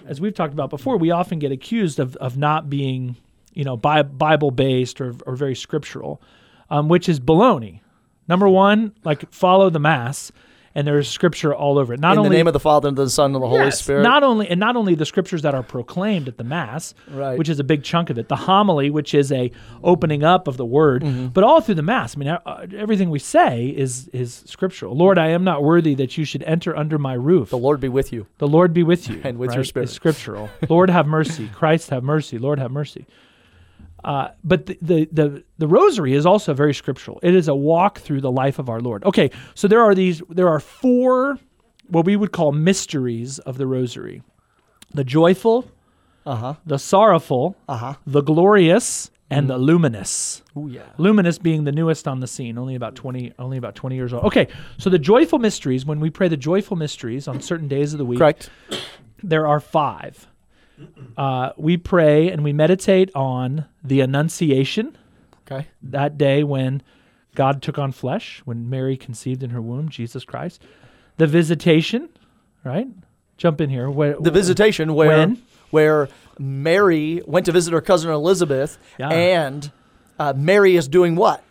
as 0.07 0.21
we've 0.21 0.35
talked 0.35 0.53
about 0.53 0.69
before, 0.69 0.99
we 0.99 1.11
often 1.11 1.39
get 1.39 1.51
accused 1.51 1.99
of 1.99 2.15
of 2.17 2.37
not 2.37 2.69
being, 2.69 3.17
you 3.57 3.65
know, 3.65 3.77
bi- 3.77 4.03
Bible 4.03 4.51
based 4.53 5.01
or 5.01 5.15
or 5.27 5.35
very 5.35 5.57
scriptural, 5.57 6.21
um, 6.71 6.89
which 6.89 7.09
is 7.09 7.19
baloney. 7.19 7.81
Number 8.29 8.49
one, 8.49 8.93
like 9.05 9.31
follow 9.33 9.71
the 9.71 9.79
mass, 9.79 10.33
and 10.75 10.85
there's 10.87 11.09
scripture 11.09 11.55
all 11.55 11.79
over 11.79 11.95
it. 11.95 12.01
Not 12.01 12.15
in 12.15 12.19
only 12.19 12.31
the 12.31 12.35
name 12.37 12.49
of 12.49 12.53
the 12.53 12.61
Father 12.61 12.89
and 12.89 12.99
the 12.99 13.09
Son 13.09 13.33
and 13.35 13.43
the 13.43 13.49
Holy 13.49 13.71
Spirit. 13.71 14.03
Not 14.03 14.23
only 14.25 14.49
and 14.49 14.59
not 14.59 14.75
only 14.77 14.95
the 14.97 15.07
scriptures 15.07 15.43
that 15.43 15.55
are 15.55 15.63
proclaimed 15.63 16.27
at 16.27 16.37
the 16.37 16.43
mass, 16.45 16.93
Right. 17.09 17.39
which 17.39 17.49
is 17.49 17.61
a 17.61 17.65
big 17.65 17.85
chunk 17.85 18.11
of 18.11 18.19
it. 18.19 18.29
The 18.29 18.35
homily, 18.37 18.91
which 18.91 19.15
is 19.15 19.31
a 19.31 19.53
opening 19.85 20.25
up 20.25 20.49
of 20.49 20.57
the 20.57 20.67
word, 20.67 21.03
Mm-hmm. 21.05 21.29
but 21.29 21.45
all 21.45 21.61
through 21.61 21.77
the 21.77 21.83
mass. 21.83 22.17
I 22.17 22.19
mean, 22.19 22.29
uh, 22.29 22.67
everything 22.77 23.11
we 23.11 23.21
say 23.21 23.69
is 23.69 24.09
is 24.09 24.43
scriptural. 24.47 24.97
Lord, 24.97 25.19
I 25.19 25.29
am 25.29 25.45
not 25.45 25.63
worthy 25.63 25.95
that 25.95 26.19
you 26.19 26.25
should 26.25 26.43
enter 26.43 26.77
under 26.77 26.99
my 26.99 27.15
roof. 27.15 27.51
the 27.51 27.59
Lord 27.59 27.79
be 27.81 27.89
with 27.89 28.13
you. 28.13 28.27
The 28.39 28.49
Lord 28.49 28.75
be 28.75 28.83
with 28.83 29.09
you, 29.09 29.21
And 29.25 29.39
with 29.39 29.55
your 29.55 29.63
spirit. 29.65 29.85
is 29.89 29.93
scriptural. 29.95 30.51
Lord 30.69 30.91
have 30.91 31.07
mercy. 31.07 31.49
Christ 31.55 31.91
have 31.91 32.03
mercy. 32.03 32.39
Lord 32.39 32.59
have 32.59 32.73
mercy. 32.73 33.07
Uh, 34.07 34.29
but 34.45 34.67
the, 34.67 34.79
the 34.81 35.09
the 35.13 35.45
the 35.59 35.67
rosary 35.67 36.15
is 36.15 36.25
also 36.25 36.55
very 36.55 36.73
scriptural. 36.73 37.19
It 37.25 37.35
is 37.35 37.49
a 37.49 37.55
walk 37.57 37.99
through 37.99 38.21
the 38.21 38.31
life 38.31 38.61
of 38.61 38.69
our 38.69 38.81
Lord. 38.81 39.05
Okay, 39.05 39.31
so 39.57 39.67
there 39.67 39.83
are 39.83 39.95
these. 39.97 40.23
There 40.31 40.49
are 40.49 40.61
four 40.61 41.39
what 41.89 42.05
we 42.07 42.15
would 42.17 42.31
call 42.31 42.53
mysteries 42.53 43.41
of 43.41 43.59
the 43.59 43.67
rosary: 43.67 44.23
the 44.95 45.03
joyful, 45.03 45.69
Uh 46.25 46.37
huh. 46.37 46.55
the 46.65 46.79
sorrowful, 46.79 47.57
Uh 47.69 47.77
huh. 47.79 47.95
the 48.07 48.21
glorious, 48.23 49.11
and 49.29 49.51
the 49.51 49.59
luminous. 49.59 50.41
Oh 50.55 50.69
yeah. 50.69 50.83
Luminous 50.99 51.39
being 51.39 51.65
the 51.65 51.73
newest 51.73 52.07
on 52.07 52.21
the 52.21 52.29
scene, 52.29 52.59
only 52.59 52.77
about 52.77 52.95
twenty, 52.95 53.33
only 53.41 53.57
about 53.59 53.75
twenty 53.75 53.97
years 53.97 54.13
old. 54.13 54.23
Okay, 54.27 54.47
so 54.79 54.89
the 54.89 55.01
joyful 55.01 55.41
mysteries. 55.41 55.85
When 55.85 55.99
we 55.99 56.11
pray 56.11 56.29
the 56.29 56.37
joyful 56.37 56.77
mysteries 56.77 57.27
on 57.27 57.41
certain 57.41 57.67
days 57.67 57.93
of 57.93 57.99
the 57.99 58.05
week, 58.05 58.19
Correct. 58.21 58.51
there 59.25 59.49
are 59.49 59.59
five. 59.59 60.29
Uh, 61.17 61.53
we 61.57 61.77
pray 61.77 62.31
and 62.31 62.45
we 62.45 62.53
meditate 62.53 63.11
on 63.15 63.65
the 63.83 64.01
Annunciation, 64.01 64.97
Okay. 65.51 65.67
that 65.83 66.19
day 66.19 66.43
when 66.45 66.83
God 67.35 67.63
took 67.63 67.79
on 67.79 67.93
flesh, 67.93 68.43
when 68.45 68.69
Mary 68.69 68.97
conceived 68.97 69.43
in 69.43 69.51
her 69.51 69.61
womb 69.63 69.89
Jesus 69.89 70.25
Christ. 70.25 70.63
The 71.19 71.27
Visitation, 71.27 72.09
right? 72.65 72.89
Jump 73.37 73.61
in 73.61 73.71
here. 73.71 73.89
Where, 73.91 74.17
The 74.21 74.31
visitation 74.31 74.95
where 74.95 75.09
When? 75.09 75.43
where 75.71 76.09
Mary 76.39 77.23
went 77.27 77.47
to 77.47 77.53
visit 77.53 77.73
her 77.73 77.81
cousin 77.81 78.11
Elizabeth, 78.11 78.79
Yeah. 78.99 79.09
and 79.11 79.71
uh, 80.19 80.33
Mary 80.37 80.77
is 80.77 80.89
doing 80.89 81.17
what? 81.17 81.43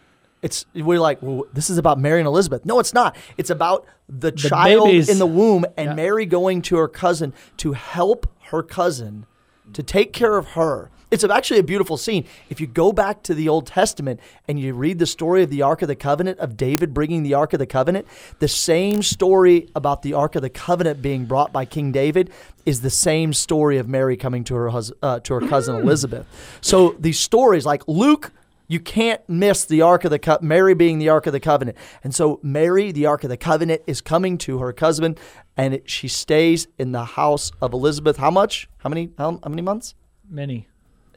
It's 0.45 0.65
we're 0.75 0.99
like, 0.99 1.17
well, 1.23 1.43
this 1.53 1.69
is 1.71 1.77
about 1.79 1.97
Mary 1.99 2.19
and 2.19 2.27
Elizabeth. 2.27 2.65
No, 2.65 2.79
it's 2.79 2.93
not. 2.93 3.15
It's 3.35 3.49
about 3.49 3.85
the, 4.07 4.31
child 4.31 4.85
babies. 4.85 5.09
in 5.09 5.17
the 5.17 5.25
womb 5.25 5.65
and 5.75 5.87
Yeah. 5.89 5.93
Mary 5.95 6.25
going 6.27 6.61
to 6.63 6.77
her 6.77 6.87
cousin 6.87 7.33
to 7.57 7.73
help 7.73 8.27
her 8.51 8.61
cousin 8.61 9.25
to 9.73 9.81
take 9.81 10.13
care 10.13 10.37
of 10.37 10.49
her. 10.49 10.91
It's 11.09 11.23
actually 11.23 11.59
a 11.59 11.63
beautiful 11.63 11.97
scene. 11.97 12.25
If 12.49 12.59
you 12.61 12.67
go 12.67 12.91
back 12.91 13.23
to 13.23 13.33
the 13.33 13.47
Old 13.49 13.65
Testament 13.65 14.19
and 14.47 14.59
you 14.59 14.73
read 14.75 14.99
the 14.99 15.05
story 15.07 15.41
of 15.43 15.49
the 15.49 15.61
Ark 15.63 15.81
of 15.81 15.87
the 15.87 15.95
Covenant, 15.95 16.37
of 16.39 16.57
David 16.57 16.93
bringing 16.93 17.23
the 17.23 17.33
Ark 17.33 17.53
of 17.53 17.59
the 17.59 17.65
Covenant, 17.65 18.05
the 18.39 18.47
same 18.47 19.01
story 19.01 19.67
about 19.75 20.03
the 20.03 20.13
Ark 20.13 20.35
of 20.35 20.41
the 20.43 20.49
Covenant 20.49 21.01
being 21.01 21.25
brought 21.25 21.51
by 21.51 21.65
King 21.65 21.91
David 21.91 22.29
is 22.67 22.81
the 22.81 22.89
same 22.91 23.33
story 23.33 23.77
of 23.79 23.87
Mary 23.87 24.17
coming 24.17 24.43
to 24.43 24.55
her 24.55 24.69
hus- 24.69 24.91
uh, 25.01 25.19
to 25.21 25.33
her 25.35 25.41
cousin 25.47 25.75
Elizabeth. 25.85 26.27
So 26.61 26.95
these 26.99 27.19
stories, 27.19 27.65
like 27.65 27.87
Luke, 27.87 28.31
you 28.67 28.79
can't 28.79 29.21
miss 29.29 29.65
the 29.65 29.81
Ark 29.81 30.05
of 30.05 30.11
the 30.11 30.19
Co- 30.19 30.39
Mary 30.41 30.73
being 30.73 30.99
the 30.99 31.09
Ark 31.09 31.27
of 31.27 31.33
the 31.33 31.39
Covenant, 31.39 31.77
and 32.03 32.13
so 32.13 32.39
Mary, 32.41 32.91
the 32.91 33.05
Ark 33.05 33.23
of 33.23 33.29
the 33.29 33.37
Covenant, 33.37 33.81
is 33.87 34.01
coming 34.01 34.37
to 34.39 34.59
her 34.59 34.73
cousin, 34.73 35.17
and 35.57 35.73
it, 35.73 35.89
she 35.89 36.07
stays 36.07 36.67
in 36.77 36.91
the 36.91 37.05
house 37.05 37.51
of 37.61 37.73
Elizabeth. 37.73 38.17
How 38.17 38.31
much? 38.31 38.67
How 38.79 38.89
many? 38.89 39.11
How, 39.17 39.39
how 39.43 39.49
many 39.49 39.61
months? 39.61 39.95
many. 40.29 40.67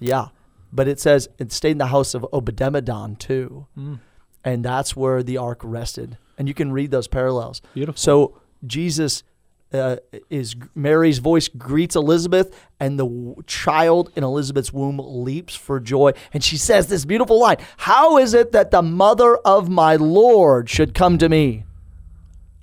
Yeah. 0.01 0.29
But 0.73 0.89
it 0.89 1.01
says 1.01 1.29
it 1.39 1.53
stayed 1.53 1.73
in 1.73 1.79
the 1.79 1.87
house 1.87 2.15
of 2.15 2.27
Obed-edom 2.33 3.17
too. 3.17 3.67
Mm. 3.77 4.01
And 4.45 4.65
that's 4.65 4.95
where 4.95 5.23
the 5.23 5.37
ark 5.37 5.61
rested. 5.65 6.19
And 6.39 6.47
you 6.47 6.55
can 6.55 6.73
read 6.73 6.91
those 6.91 7.09
parallels. 7.09 7.61
Beautiful. 7.75 7.99
So 7.99 8.41
Jesus 8.67 9.25
uh, 9.73 9.97
is 10.31 10.57
Mary's 10.75 11.19
voice 11.19 11.49
greets 11.49 11.97
Elizabeth, 11.97 12.59
and 12.81 12.99
the 12.99 13.35
child 13.47 14.11
in 14.17 14.25
Elizabeth's 14.25 14.73
womb 14.73 14.99
leaps 14.99 15.55
for 15.55 15.81
joy. 15.81 16.13
And 16.33 16.43
she 16.43 16.57
says 16.57 16.87
this 16.89 17.05
beautiful 17.05 17.41
line 17.41 17.59
How 17.79 18.19
is 18.19 18.35
it 18.35 18.53
that 18.53 18.71
the 18.71 18.83
mother 18.83 19.37
of 19.37 19.69
my 19.69 19.97
Lord 19.97 20.71
should 20.71 20.95
come 20.95 21.19
to 21.19 21.29
me? 21.29 21.65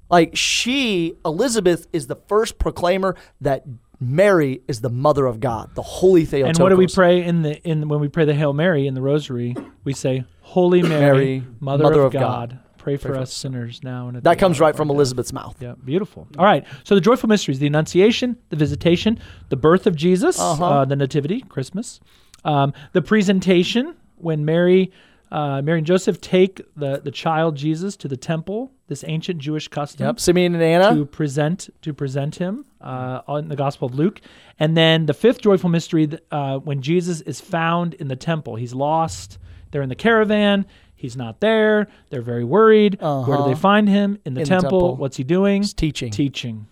Like 0.10 0.36
she, 0.36 1.16
Elizabeth, 1.26 1.88
is 1.92 2.08
the 2.08 2.16
first 2.28 2.60
proclaimer 2.60 3.16
that 3.42 3.66
Mary 4.00 4.62
is 4.68 4.82
the 4.82 4.90
mother 4.90 5.26
of 5.26 5.40
God, 5.40 5.74
the 5.74 5.82
Holy 5.82 6.26
Theotokos. 6.26 6.58
and 6.58 6.64
what 6.64 6.70
do 6.70 6.76
we 6.76 6.88
pray 6.88 7.24
in 7.24 7.42
the 7.42 7.62
in 7.64 7.88
when 7.88 8.00
we 8.00 8.08
pray 8.08 8.26
the 8.26 8.34
Hail 8.34 8.54
Mary 8.54 8.88
in 8.88 8.94
the 8.94 9.02
Rosary? 9.02 9.56
We 9.84 9.94
say, 9.94 10.26
"Holy 10.42 10.82
Mary, 10.84 11.00
Mary, 11.00 11.44
Mother, 11.60 11.84
Mother 11.84 12.00
of, 12.02 12.06
of 12.08 12.14
God, 12.14 12.50
God, 12.50 12.60
pray 12.86 12.98
for 12.98 13.10
for 13.10 13.18
us 13.18 13.34
sinners 13.34 13.82
now 13.84 14.08
and 14.08 14.18
at 14.18 14.24
That 14.24 14.38
comes 14.40 14.60
right 14.60 14.76
from 14.76 14.90
our 14.90 14.94
death." 14.94 14.98
Elizabeth's 15.00 15.34
mouth. 15.34 15.56
Yeah, 15.60 15.74
beautiful. 15.84 16.28
All 16.40 16.46
right. 16.46 16.64
So 16.84 16.96
the 16.96 17.02
joyful 17.02 17.28
mysteries: 17.30 17.60
the 17.60 17.68
Annunciation, 17.68 18.38
the 18.50 18.56
Visitation, 18.56 19.20
the 19.50 19.58
birth 19.58 19.86
of 19.88 19.96
Jesus, 19.96 20.40
Uh-huh. 20.40 20.66
uh, 20.66 20.86
the 20.86 20.96
Nativity, 20.96 21.42
Christmas, 21.42 22.00
um, 22.44 22.74
the 22.94 23.02
presentation 23.02 23.96
when 24.18 24.46
Mary, 24.46 24.92
uh, 25.32 25.62
Mary 25.62 25.80
and 25.80 25.88
Joseph 25.88 26.22
take 26.22 26.62
the 26.78 27.02
the 27.04 27.12
child 27.12 27.56
Jesus 27.58 27.98
to 27.98 28.08
the 28.08 28.18
temple. 28.18 28.72
This 28.88 29.04
ancient 29.08 29.40
Jewish 29.40 29.68
custom 29.68 30.06
Yep. 30.06 30.20
Simeon 30.20 30.54
and 30.54 30.64
Anna. 30.64 30.94
to 30.96 31.06
present 31.08 31.70
to 31.82 31.92
present 31.92 32.36
him 32.36 32.66
uh, 32.82 33.22
in 33.40 33.50
the 33.50 33.56
Gospel 33.56 33.88
of 33.88 33.96
Luke, 33.96 34.22
and 34.60 34.78
then 34.78 35.08
the 35.08 35.14
fifth 35.16 35.42
joyful 35.42 35.72
mystery 35.72 36.08
uh, 36.32 36.60
when 36.60 36.84
Jesus 36.84 37.22
is 37.22 37.42
found 37.42 37.96
in 37.96 38.08
the 38.10 38.16
temple. 38.16 38.56
He's 38.58 38.76
lost. 38.76 39.40
They're 39.72 39.82
in 39.82 39.90
the 39.90 39.96
caravan. 39.96 40.68
He's 41.06 41.16
not 41.16 41.40
there. 41.40 41.88
They're 42.10 42.22
very 42.24 42.44
worried. 42.44 42.98
Where 43.00 43.24
do 43.26 43.32
Uh-huh. 43.34 43.48
they 43.48 43.56
find 43.56 43.88
him? 43.88 44.18
In 44.26 44.34
the, 44.34 44.42
In 44.42 44.46
the 44.46 44.50
temple. 44.50 44.70
temple. 44.70 44.96
What's 44.98 45.18
he 45.18 45.24
doing? 45.24 45.62
He's 45.62 45.74
teaching. 45.74 46.12
Teaching. 46.12 46.68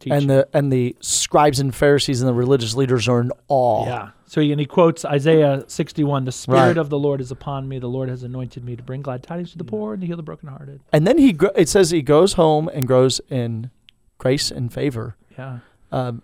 teaching. 0.00 0.12
and 0.12 0.30
the 0.30 0.48
and 0.54 0.72
the 0.72 0.94
scribes 1.00 1.58
and 1.58 1.74
Pharisees 1.74 2.20
and 2.22 2.28
the 2.28 2.32
religious 2.34 2.74
leaders 2.76 3.08
are 3.08 3.20
in 3.20 3.32
awe. 3.48 3.84
Yeah. 3.86 4.08
So 4.26 4.40
he, 4.40 4.52
and 4.52 4.60
he 4.60 4.66
quotes 4.66 5.04
Isaiah 5.04 5.64
61, 5.66 6.24
"The 6.24 6.30
spirit 6.32 6.58
Right. 6.58 6.76
of 6.78 6.88
the 6.88 6.98
Lord 6.98 7.20
is 7.20 7.32
upon 7.32 7.68
me. 7.68 7.78
The 7.80 7.88
Lord 7.88 8.08
has 8.08 8.22
anointed 8.22 8.62
me 8.64 8.76
to 8.76 8.82
bring 8.82 9.02
glad 9.02 9.22
tidings 9.24 9.50
to 9.52 9.58
the 9.58 9.64
poor 9.64 9.94
and 9.94 10.00
to 10.02 10.06
heal 10.06 10.16
the 10.16 10.22
brokenhearted." 10.22 10.80
And 10.92 11.04
then 11.06 11.18
he 11.18 11.32
gro- 11.32 11.50
it 11.56 11.68
says 11.68 11.90
he 11.90 12.02
goes 12.02 12.34
home 12.34 12.70
and 12.72 12.86
grows 12.86 13.20
in 13.28 13.70
grace 14.18 14.50
and 14.52 14.72
favor, 14.72 15.16
Yeah. 15.36 15.58
um, 15.90 16.22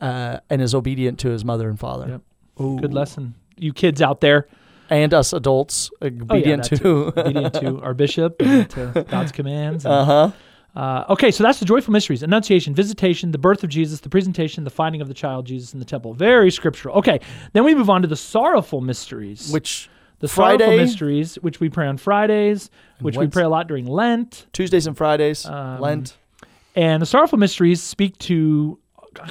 uh, 0.00 0.38
and 0.50 0.60
is 0.60 0.74
obedient 0.74 1.18
to 1.20 1.28
his 1.30 1.44
mother 1.44 1.68
and 1.68 1.78
father. 1.78 2.08
Yep. 2.58 2.80
Good 2.80 2.94
lesson. 2.94 3.34
You 3.58 3.72
kids 3.72 4.02
out 4.02 4.20
there, 4.20 4.46
And 4.90 5.12
us 5.14 5.32
adults 5.32 5.90
obedient 6.02 6.70
that 6.70 6.76
to. 6.80 7.06
obedient 7.16 7.54
to 7.54 7.80
our 7.80 7.94
bishop 8.02 8.38
to 8.38 9.06
God's 9.08 9.32
commands. 9.32 9.84
and- 9.84 9.94
uh 9.94 10.04
huh. 10.04 10.30
Uh, 10.74 11.04
okay, 11.08 11.30
so 11.30 11.42
that's 11.42 11.58
the 11.58 11.64
joyful 11.64 11.90
mysteries: 11.90 12.22
Annunciation, 12.22 12.74
visitation, 12.74 13.30
the 13.30 13.38
birth 13.38 13.64
of 13.64 13.70
Jesus, 13.70 14.00
the 14.00 14.10
presentation, 14.10 14.62
the 14.64 14.68
finding 14.70 15.00
of 15.00 15.08
the 15.08 15.14
child 15.14 15.46
Jesus 15.46 15.72
in 15.72 15.78
the 15.78 15.86
temple. 15.86 16.12
Very 16.12 16.50
scriptural. 16.50 16.96
Okay, 16.96 17.18
then 17.54 17.64
we 17.64 17.74
move 17.74 17.88
on 17.88 18.02
to 18.02 18.08
the 18.08 18.14
sorrowful 18.16 18.82
mysteries. 18.82 19.50
Which 19.50 19.88
the 20.18 20.28
sorrowful 20.28 20.76
mysteries, 20.76 21.36
which 21.36 21.60
we 21.60 21.70
pray 21.70 21.86
on 21.86 21.96
Fridays, 21.96 22.68
which 23.00 23.16
we 23.16 23.26
pray 23.26 23.44
a 23.44 23.48
lot 23.48 23.68
during 23.68 23.86
Lent. 23.86 24.46
Tuesdays 24.52 24.86
and 24.86 24.94
Fridays, 24.94 25.46
Um, 25.46 25.80
Lent. 25.80 26.14
And 26.74 27.00
the 27.00 27.06
sorrowful 27.06 27.38
mysteries 27.38 27.82
speak 27.82 28.18
to 28.18 28.78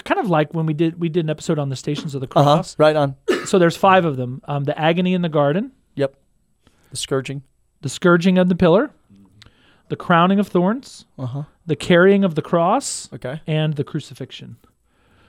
kind 0.04 0.20
of 0.20 0.30
like 0.30 0.54
when 0.54 0.66
we 0.66 0.74
did 0.74 1.00
we 1.00 1.10
did 1.10 1.26
an 1.26 1.30
episode 1.30 1.60
on 1.60 1.70
the 1.70 1.76
stations 1.76 2.16
of 2.16 2.22
the 2.22 2.28
Uh 2.36 2.44
huh. 2.44 2.54
cross. 2.56 2.78
Right 2.80 2.96
on. 2.96 3.16
So 3.46 3.60
there's 3.60 3.78
five 3.78 4.06
of 4.06 4.18
them: 4.18 4.42
um, 4.48 4.64
the 4.64 4.78
agony 4.80 5.14
in 5.14 5.22
the 5.22 5.30
garden, 5.30 5.72
Yep. 5.96 6.16
The 6.92 6.98
scourging. 6.98 7.44
the 7.82 7.90
scourging 7.90 8.38
of 8.40 8.50
the 8.50 8.56
pillar, 8.56 8.90
the 9.90 9.96
crowning 9.96 10.40
of 10.40 10.48
thorns, 10.48 11.06
Uh 11.20 11.26
huh. 11.28 11.44
the 11.66 11.76
carrying 11.76 12.24
of 12.24 12.34
the 12.36 12.42
cross, 12.42 13.08
Okay. 13.14 13.40
and 13.46 13.76
the 13.76 13.84
crucifixion. 13.84 14.58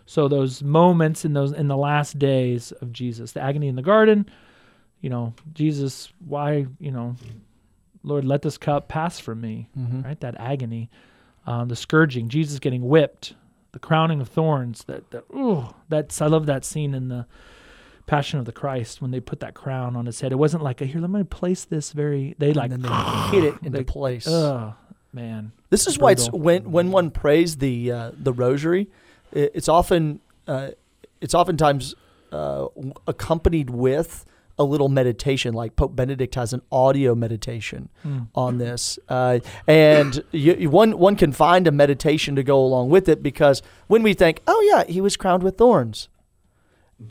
So 0.07 0.29
those 0.29 0.63
moments 0.63 1.25
in 1.25 1.33
those 1.35 1.53
in 1.53 1.69
the 1.69 1.77
last 1.77 2.19
days 2.19 2.73
of 2.73 2.93
Jesus, 2.93 3.33
the 3.33 3.43
agony 3.43 3.69
in 3.69 3.77
the 3.77 3.83
garden, 3.83 4.25
you 5.03 5.11
know, 5.11 5.35
Jesus, 5.53 6.11
why, 6.25 6.67
you 6.79 6.91
know, 6.93 7.17
Lord, 8.03 8.25
let 8.25 8.41
this 8.43 8.57
cup 8.57 8.89
pass 8.89 9.19
from 9.19 9.41
me, 9.41 9.69
Mm-hmm. 9.79 10.03
right? 10.03 10.21
That 10.21 10.37
agony, 10.39 10.89
um, 11.47 11.69
the 11.69 11.77
scourging, 11.77 12.29
Jesus 12.29 12.61
getting 12.61 12.87
whipped, 12.87 13.35
the 13.77 13.87
crowning 13.87 14.21
of 14.23 14.29
thorns. 14.29 14.85
That 14.85 15.11
that 15.11 15.25
ooh, 15.35 15.67
that's 15.91 16.23
I 16.23 16.27
love 16.27 16.47
that 16.47 16.65
scene 16.65 16.95
in 16.95 17.09
the 17.09 17.27
Passion 18.07 18.39
of 18.39 18.45
the 18.47 18.53
Christ 18.53 19.03
when 19.03 19.11
they 19.11 19.21
put 19.21 19.41
that 19.41 19.53
crown 19.55 19.97
on 19.97 20.07
his 20.07 20.21
head. 20.21 20.33
It 20.33 20.37
wasn't 20.37 20.63
like 20.63 20.81
here, 20.81 21.01
let 21.01 21.11
me 21.11 21.25
place 21.25 21.65
this 21.65 21.93
very. 21.93 22.35
They 22.39 22.53
like 22.55 22.71
and 22.73 22.83
then 22.85 22.91
they 22.93 23.31
hit 23.37 23.45
it 23.45 23.55
into 23.63 23.79
they- 23.79 23.85
place. 23.85 24.27
oh 24.29 24.75
man, 25.13 25.53
This 25.71 25.87
is 25.87 25.99
why 25.99 26.13
it's 26.13 26.31
when 26.33 26.71
when 26.71 26.91
one 26.91 27.11
prays 27.11 27.57
the 27.59 27.93
uh, 27.93 28.11
the 28.17 28.33
rosary, 28.33 28.89
i- 29.35 29.51
it's 29.55 29.69
often 29.69 30.21
uh, 30.47 30.71
it's 31.21 31.35
oftentimes 31.35 31.95
uh, 32.33 32.67
accompanied 33.07 33.71
with 33.71 34.25
a 34.59 34.65
little 34.65 34.89
meditation. 34.89 35.53
Like 35.55 35.77
Pope 35.77 35.95
Benedict 35.97 36.35
has 36.35 36.53
an 36.53 36.63
audio 36.73 37.15
meditation 37.15 37.89
Mm. 38.05 38.29
on 38.35 38.59
this, 38.59 38.99
uh, 39.09 39.39
and 39.67 40.23
you, 40.33 40.71
one 40.71 40.99
one 40.99 41.17
can 41.17 41.33
find 41.33 41.67
a 41.67 41.73
meditation 41.73 42.37
to 42.37 42.43
go 42.43 42.59
along 42.65 42.89
with 42.91 43.09
it 43.09 43.23
because 43.23 43.63
when 43.87 44.03
we 44.03 44.15
think, 44.15 44.41
oh 44.47 44.61
yeah, 44.73 44.85
he 44.91 45.01
was 45.01 45.17
crowned 45.17 45.43
with 45.43 45.59
thorns, 45.59 46.09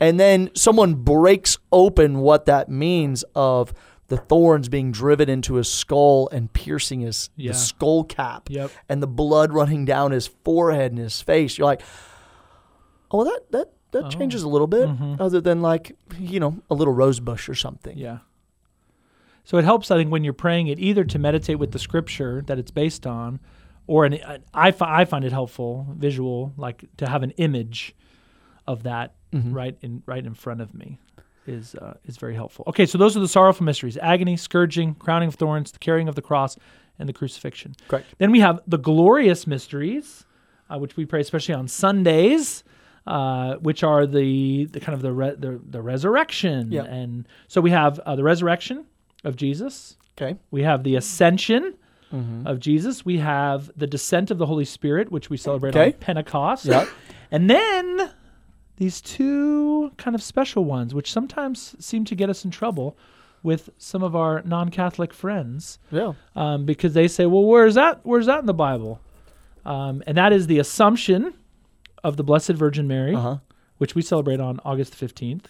and 0.00 0.18
then 0.18 0.50
someone 0.54 0.94
breaks 0.94 1.58
open 1.70 2.18
what 2.18 2.46
that 2.46 2.68
means 2.68 3.24
of 3.34 3.72
the 4.08 4.16
thorns 4.16 4.68
being 4.68 4.92
driven 4.92 5.28
into 5.28 5.54
his 5.54 5.68
skull 5.72 6.28
and 6.30 6.52
piercing 6.52 7.00
his 7.00 7.30
Yeah. 7.36 7.52
skull 7.52 8.04
cap 8.04 8.48
Yep. 8.50 8.70
and 8.88 9.02
the 9.02 9.06
blood 9.08 9.52
running 9.52 9.84
down 9.84 10.12
his 10.12 10.28
forehead 10.44 10.92
and 10.92 11.00
his 11.00 11.20
face. 11.20 11.58
You're 11.58 11.66
like, 11.66 11.82
oh, 13.10 13.18
well, 13.18 13.24
that 13.26 13.50
that 13.52 13.70
that 13.96 14.04
Oh. 14.06 14.08
changes 14.10 14.42
a 14.42 14.48
little 14.48 14.66
bit, 14.66 14.88
Mhm. 14.88 15.20
other 15.20 15.40
than 15.40 15.60
like 15.62 15.96
you 16.18 16.38
know 16.40 16.58
a 16.70 16.74
little 16.74 16.94
rose 16.94 17.20
bush 17.20 17.48
or 17.48 17.54
something. 17.54 17.96
Yeah. 17.98 18.18
So 19.44 19.58
it 19.58 19.64
helps, 19.64 19.90
I 19.92 19.96
think, 19.96 20.10
when 20.10 20.24
you're 20.24 20.32
praying 20.32 20.66
it, 20.68 20.78
either 20.80 21.04
to 21.04 21.18
meditate 21.18 21.58
with 21.58 21.70
the 21.70 21.78
scripture 21.78 22.42
that 22.46 22.58
it's 22.58 22.72
based 22.72 23.06
on, 23.06 23.38
or 23.86 24.04
an, 24.04 24.18
I, 24.52 24.72
fi- 24.72 25.02
I 25.02 25.04
find 25.04 25.24
it 25.24 25.30
helpful, 25.30 25.86
visual, 25.96 26.52
like 26.56 26.84
to 26.96 27.08
have 27.08 27.22
an 27.22 27.30
image 27.32 27.94
of 28.66 28.82
that 28.82 29.14
Mhm. 29.32 29.54
right 29.54 29.76
in 29.82 30.02
right 30.06 30.24
in 30.26 30.34
front 30.34 30.60
of 30.60 30.74
me 30.74 30.98
is 31.46 31.76
uh, 31.76 31.94
is 32.04 32.16
very 32.16 32.34
helpful. 32.34 32.64
Okay, 32.66 32.86
so 32.86 32.98
those 32.98 33.16
are 33.16 33.20
the 33.20 33.28
sorrowful 33.28 33.64
mysteries: 33.64 33.96
agony, 33.98 34.36
scourging, 34.36 34.94
crowning 34.94 35.28
of 35.28 35.36
thorns, 35.36 35.70
the 35.70 35.78
carrying 35.78 36.08
of 36.08 36.16
the 36.16 36.22
cross, 36.22 36.56
and 36.98 37.08
the 37.08 37.12
crucifixion. 37.12 37.76
Correct. 37.86 38.06
Then 38.18 38.32
we 38.32 38.40
have 38.40 38.60
the 38.66 38.78
glorious 38.78 39.46
mysteries, 39.46 40.24
uh, 40.68 40.78
which 40.78 40.96
we 40.96 41.06
pray 41.06 41.20
especially 41.20 41.54
on 41.54 41.68
Sundays, 41.68 42.64
uh, 43.06 43.54
which 43.56 43.82
are 43.84 44.06
the, 44.06 44.64
the 44.66 44.80
kind 44.80 44.94
of 44.94 45.02
the, 45.02 45.12
re- 45.12 45.34
the 45.38 45.60
the 45.70 45.80
resurrection. 45.82 46.72
Yeah. 46.72 46.82
And 46.84 47.26
so 47.48 47.60
we 47.60 47.70
have 47.70 47.98
uh, 48.00 48.16
the 48.16 48.24
resurrection 48.24 48.84
of 49.24 49.36
Jesus. 49.36 49.96
Okay. 50.20 50.38
We 50.50 50.62
have 50.62 50.82
the 50.84 50.96
ascension 50.96 51.74
Mm-hmm. 52.12 52.46
of 52.46 52.60
Jesus. 52.60 53.04
We 53.04 53.18
have 53.18 53.68
the 53.76 53.86
descent 53.88 54.30
of 54.30 54.38
the 54.38 54.46
Holy 54.46 54.64
Spirit, 54.64 55.10
which 55.10 55.28
we 55.28 55.36
celebrate 55.36 55.70
Okay. 55.70 55.86
on 55.86 55.92
Pentecost. 55.94 56.64
Yeah. 56.64 56.86
And 57.32 57.50
then 57.50 58.10
these 58.76 59.00
two 59.00 59.90
kind 59.96 60.14
of 60.14 60.22
special 60.22 60.64
ones, 60.64 60.94
which 60.94 61.10
sometimes 61.12 61.74
seem 61.84 62.04
to 62.04 62.14
get 62.14 62.30
us 62.30 62.44
in 62.44 62.52
trouble 62.52 62.96
with 63.42 63.70
some 63.78 64.04
of 64.04 64.14
our 64.14 64.40
non-Catholic 64.44 65.12
friends 65.12 65.80
Yeah. 65.90 66.12
um, 66.36 66.64
because 66.64 66.94
they 66.94 67.08
say, 67.08 67.26
"Well, 67.26 67.42
where's 67.42 67.74
that? 67.74 67.98
Where's 68.04 68.26
that 68.26 68.38
in 68.38 68.46
the 68.46 68.54
Bible?" 68.54 69.00
Um, 69.64 70.00
and 70.06 70.16
that 70.16 70.32
is 70.32 70.46
the 70.46 70.60
Assumption 70.60 71.34
of 72.06 72.16
the 72.16 72.22
Blessed 72.24 72.52
Virgin 72.52 72.86
Mary, 72.86 73.14
Uh 73.14 73.20
huh. 73.20 73.36
which 73.78 73.94
we 73.94 74.02
celebrate 74.02 74.40
on 74.40 74.60
August 74.64 74.94
fifteenth, 74.94 75.48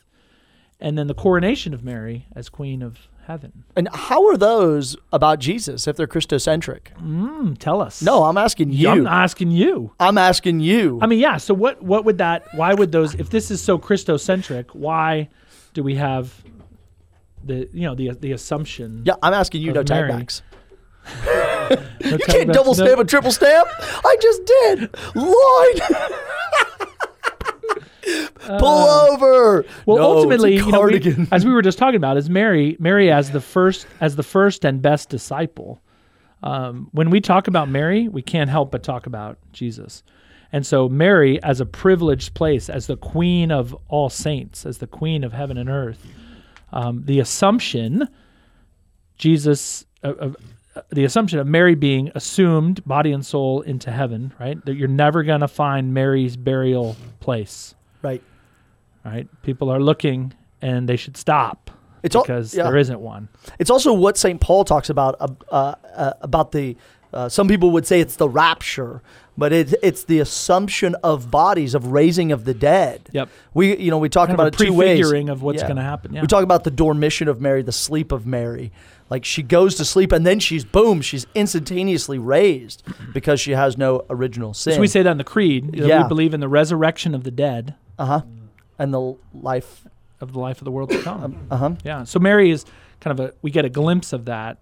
and 0.80 0.96
then 0.98 1.06
the 1.06 1.14
coronation 1.14 1.74
of 1.74 1.84
Mary 1.84 2.26
as 2.34 2.48
Queen 2.48 2.82
of 2.82 3.08
Heaven. 3.26 3.64
And 3.74 3.88
how 3.92 4.24
are 4.28 4.36
those 4.36 4.96
about 5.12 5.38
Jesus 5.40 5.86
if 5.88 5.96
they're 5.96 6.06
Christocentric? 6.06 6.94
Mm, 7.02 7.58
tell 7.58 7.80
us. 7.82 8.00
No, 8.00 8.22
I'm 8.24 8.38
asking 8.38 8.70
you. 8.72 8.88
I'm 8.88 9.06
asking 9.06 9.50
you. 9.50 9.92
I'm 9.98 10.16
asking 10.16 10.60
you. 10.60 10.98
I 11.02 11.06
mean, 11.06 11.18
yeah. 11.18 11.36
So 11.38 11.52
what? 11.54 11.82
What 11.82 12.04
would 12.04 12.18
that? 12.18 12.44
Why 12.54 12.72
would 12.74 12.92
those? 12.92 13.14
If 13.16 13.30
this 13.30 13.50
is 13.50 13.60
so 13.60 13.78
Christocentric, 13.78 14.66
why 14.74 15.28
do 15.74 15.82
we 15.82 15.96
have 15.96 16.32
the 17.44 17.68
you 17.72 17.82
know 17.88 17.94
the 17.96 18.10
the 18.12 18.32
Assumption? 18.32 19.02
yeah, 19.04 19.14
I'm 19.22 19.34
asking 19.34 19.62
you. 19.62 19.72
No 19.72 19.82
Mary. 19.88 20.10
tagbacks. 20.12 20.42
You 22.04 22.18
can't 22.18 22.52
double 22.52 22.74
no- 22.74 22.84
stamp 22.84 23.00
a 23.00 23.04
triple 23.04 23.32
stamp. 23.32 23.68
I 23.80 24.16
just 24.20 24.44
did. 24.44 24.90
Lloyd. 25.14 25.80
Pull 28.58 28.88
over. 28.88 29.64
Uh, 29.64 29.68
Well, 29.86 29.96
No, 29.96 30.02
ultimately, 30.04 30.54
you 30.56 30.70
know, 30.70 30.82
we, 30.82 31.26
as 31.32 31.44
we 31.44 31.52
were 31.52 31.62
just 31.62 31.78
talking 31.78 31.96
about, 31.96 32.16
is 32.16 32.30
Mary, 32.30 32.76
Mary 32.78 33.10
as 33.10 33.32
the 33.32 33.40
first, 33.40 33.86
as 34.00 34.14
the 34.14 34.22
first 34.22 34.64
and 34.64 34.80
best 34.80 35.08
disciple. 35.08 35.80
Um, 36.42 36.88
when 36.92 37.10
we 37.10 37.20
talk 37.20 37.48
about 37.48 37.68
Mary, 37.68 38.06
we 38.08 38.22
can't 38.22 38.48
help 38.50 38.70
but 38.70 38.82
talk 38.84 39.06
about 39.06 39.38
Jesus, 39.52 40.04
and 40.52 40.64
so 40.64 40.88
Mary 40.88 41.42
as 41.42 41.60
a 41.60 41.66
privileged 41.66 42.34
place, 42.34 42.68
as 42.70 42.86
the 42.86 42.96
Queen 42.96 43.50
of 43.50 43.76
all 43.88 44.08
saints, 44.08 44.64
as 44.64 44.78
the 44.78 44.86
Queen 44.86 45.24
of 45.24 45.32
heaven 45.32 45.58
and 45.58 45.68
earth. 45.68 46.06
Um, 46.72 47.02
the 47.06 47.18
assumption, 47.20 48.08
Jesus, 49.18 49.84
uh, 50.04 50.14
of 50.14 50.36
uh, 50.36 50.38
the 50.90 51.04
assumption 51.04 51.38
of 51.38 51.46
Mary 51.46 51.74
being 51.74 52.10
assumed, 52.14 52.84
body 52.84 53.12
and 53.12 53.24
soul, 53.24 53.60
into 53.62 53.90
heaven. 53.90 54.32
Right, 54.38 54.62
that 54.64 54.74
you're 54.74 54.88
never 54.88 55.22
going 55.22 55.40
to 55.40 55.48
find 55.48 55.94
Mary's 55.94 56.36
burial 56.36 56.96
place 57.20 57.74
right. 58.06 58.22
right? 59.04 59.28
People 59.42 59.70
are 59.70 59.80
looking 59.80 60.32
and 60.62 60.88
they 60.88 60.96
should 60.96 61.16
stop 61.16 61.70
It's 62.02 62.16
because 62.16 62.54
yeah. 62.54 62.64
there 62.64 62.76
isn't 62.76 63.00
one. 63.00 63.28
It's 63.58 63.70
also 63.70 63.92
what 63.92 64.16
St. 64.16 64.40
Paul 64.40 64.64
talks 64.64 64.90
about 64.90 65.16
uh, 65.20 65.28
uh, 65.50 65.74
uh, 65.94 66.12
about 66.20 66.52
the. 66.52 66.76
Uh, 67.12 67.28
some 67.28 67.48
people 67.48 67.70
would 67.70 67.86
say 67.86 68.00
it's 68.00 68.16
the 68.16 68.28
rapture, 68.28 69.00
but 69.38 69.52
it, 69.52 69.72
it's 69.82 70.04
the 70.04 70.18
assumption 70.18 70.94
of 71.02 71.30
bodies 71.30 71.74
of 71.74 71.86
raising 71.86 72.30
of 72.32 72.44
the 72.44 72.52
dead. 72.52 73.08
Yep. 73.12 73.28
We 73.54 73.76
you 73.78 73.90
know 73.90 73.98
we 73.98 74.08
talk 74.08 74.28
Kind 74.28 74.38
about 74.38 74.48
it 74.48 74.58
two 74.58 74.72
ways. 74.72 74.98
prefiguring 74.98 75.28
of 75.30 75.40
what's 75.40 75.62
Yeah. 75.62 75.68
going 75.68 75.76
to 75.76 75.82
happen. 75.82 76.12
Yeah. 76.12 76.20
We 76.20 76.26
talk 76.26 76.42
about 76.42 76.64
the 76.64 76.70
dormition 76.70 77.28
of 77.28 77.40
Mary, 77.40 77.62
the 77.62 77.72
sleep 77.72 78.12
of 78.12 78.26
Mary. 78.26 78.72
Like 79.08 79.24
she 79.24 79.42
goes 79.42 79.76
to 79.76 79.84
sleep 79.84 80.10
and 80.12 80.26
then 80.26 80.40
she's 80.40 80.64
boom, 80.64 81.00
she's 81.00 81.26
instantaneously 81.34 82.18
raised 82.18 82.82
because 83.12 83.40
she 83.40 83.52
has 83.52 83.78
no 83.78 84.04
original 84.10 84.52
sin. 84.52 84.74
so 84.74 84.80
we 84.80 84.88
say 84.88 85.02
that 85.02 85.10
in 85.10 85.18
the 85.18 85.24
creed. 85.24 85.72
that 85.72 85.86
Yeah. 85.86 86.02
We 86.02 86.08
believe 86.08 86.34
in 86.34 86.40
the 86.40 86.48
resurrection 86.48 87.14
of 87.14 87.22
the 87.24 87.30
dead 87.30 87.74
uh 87.98 88.06
huh, 88.06 88.22
and 88.78 88.92
the 88.92 89.16
life. 89.32 89.86
of 90.20 90.32
the 90.32 90.40
life 90.40 90.58
of 90.60 90.64
the 90.64 90.70
world 90.70 90.90
to 90.90 91.02
come. 91.02 91.46
Uh 91.50 91.56
huh. 91.56 91.74
yeah. 91.84 92.04
So 92.04 92.18
Mary 92.18 92.50
is 92.50 92.64
kind 93.00 93.18
of 93.18 93.26
a 93.26 93.32
we 93.42 93.50
get 93.50 93.64
a 93.64 93.68
glimpse 93.68 94.12
of 94.12 94.24
that 94.24 94.58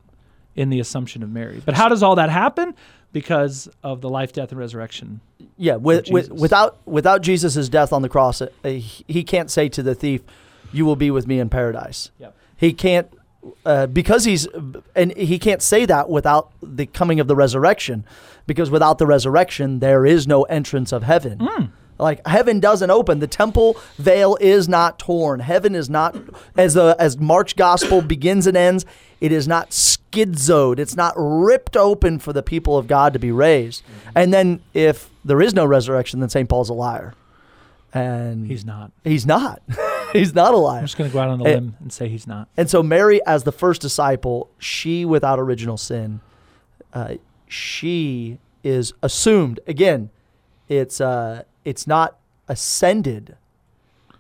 in 0.54 0.68
the 0.70 0.80
assumption 0.80 1.22
of 1.22 1.30
Mary. 1.30 1.62
But 1.64 1.74
how 1.74 1.88
does 1.88 2.02
all 2.02 2.16
that 2.16 2.30
happen? 2.30 2.74
Because 3.12 3.68
of 3.82 4.00
the 4.00 4.08
life, 4.08 4.32
death, 4.32 4.50
and 4.50 4.58
resurrection. 4.58 5.20
Yeah, 5.56 5.76
with, 5.76 6.10
with, 6.10 6.30
without 6.32 6.78
without 6.84 7.22
Jesus' 7.22 7.68
death 7.68 7.92
on 7.92 8.02
the 8.02 8.08
cross, 8.08 8.42
uh, 8.42 8.48
he, 8.64 9.04
he 9.06 9.22
can't 9.22 9.50
say 9.50 9.68
to 9.68 9.82
the 9.82 9.94
thief, 9.94 10.22
"You 10.72 10.84
will 10.84 10.96
be 10.96 11.10
with 11.12 11.26
me 11.26 11.38
in 11.38 11.48
paradise." 11.48 12.10
Yep. 12.18 12.36
He 12.56 12.72
can't 12.72 13.08
uh, 13.66 13.86
because 13.86 14.24
he's 14.24 14.46
and 14.94 15.16
he 15.16 15.38
can't 15.38 15.62
say 15.62 15.84
that 15.86 16.08
without 16.08 16.50
the 16.62 16.86
coming 16.86 17.20
of 17.20 17.26
the 17.28 17.36
resurrection 17.36 18.04
because 18.46 18.70
without 18.70 18.98
the 18.98 19.06
resurrection 19.06 19.78
there 19.80 20.04
is 20.06 20.26
no 20.26 20.42
entrance 20.44 20.92
of 20.92 21.02
heaven. 21.02 21.38
Hmm. 21.40 21.64
like 21.98 22.26
heaven 22.26 22.60
doesn't 22.60 22.90
open. 22.90 23.20
The 23.20 23.26
temple 23.26 23.76
veil 23.98 24.36
is 24.40 24.68
not 24.68 24.98
torn. 24.98 25.40
Heaven 25.40 25.74
is 25.74 25.88
not 25.88 26.16
as 26.56 26.74
the 26.74 26.96
as 26.98 27.18
mark's 27.18 27.52
gospel 27.52 28.02
begins 28.02 28.46
and 28.46 28.56
ends 28.56 28.84
it 29.20 29.32
is 29.32 29.46
not 29.48 29.70
schizoed. 29.70 30.78
It's 30.78 30.96
not 30.96 31.14
ripped 31.16 31.76
open 31.76 32.18
for 32.18 32.32
the 32.32 32.42
people 32.42 32.76
of 32.76 32.86
god 32.86 33.12
to 33.12 33.18
be 33.18 33.30
raised. 33.30 33.82
And 34.14 34.32
then 34.34 34.60
if 34.74 35.08
there 35.24 35.40
is 35.40 35.54
no 35.54 35.64
resurrection 35.64 36.20
then 36.20 36.28
st 36.28 36.48
paul's 36.48 36.68
a 36.70 36.74
liar. 36.74 37.14
And 37.92 38.46
He's 38.48 38.64
not. 38.64 38.90
he's 39.04 39.24
not 39.24 39.62
he's 40.18 40.34
not 40.34 40.54
a 40.54 40.56
liar 40.56 40.78
I'm 40.78 40.84
just 40.86 40.96
going 40.96 41.10
to 41.10 41.12
go 41.14 41.20
out 41.20 41.28
on 41.28 41.40
a 41.40 41.44
limb 41.44 41.76
and 41.80 41.92
say 41.92 42.08
he's 42.08 42.26
not. 42.26 42.48
and 42.56 42.70
so 42.70 42.82
Mary, 42.82 43.20
as 43.26 43.44
the 43.44 43.52
first 43.52 43.82
disciple, 43.82 44.48
she 44.58 45.04
without 45.04 45.38
original 45.38 45.76
sin, 45.76 46.20
uh, 46.94 47.14
she 47.48 48.38
is 48.62 48.94
assumed. 49.02 49.60
Again, 49.66 50.10
it's 50.68 51.00
uh, 51.00 51.42
it's 51.64 51.86
not 51.86 52.18
ascended 52.48 53.36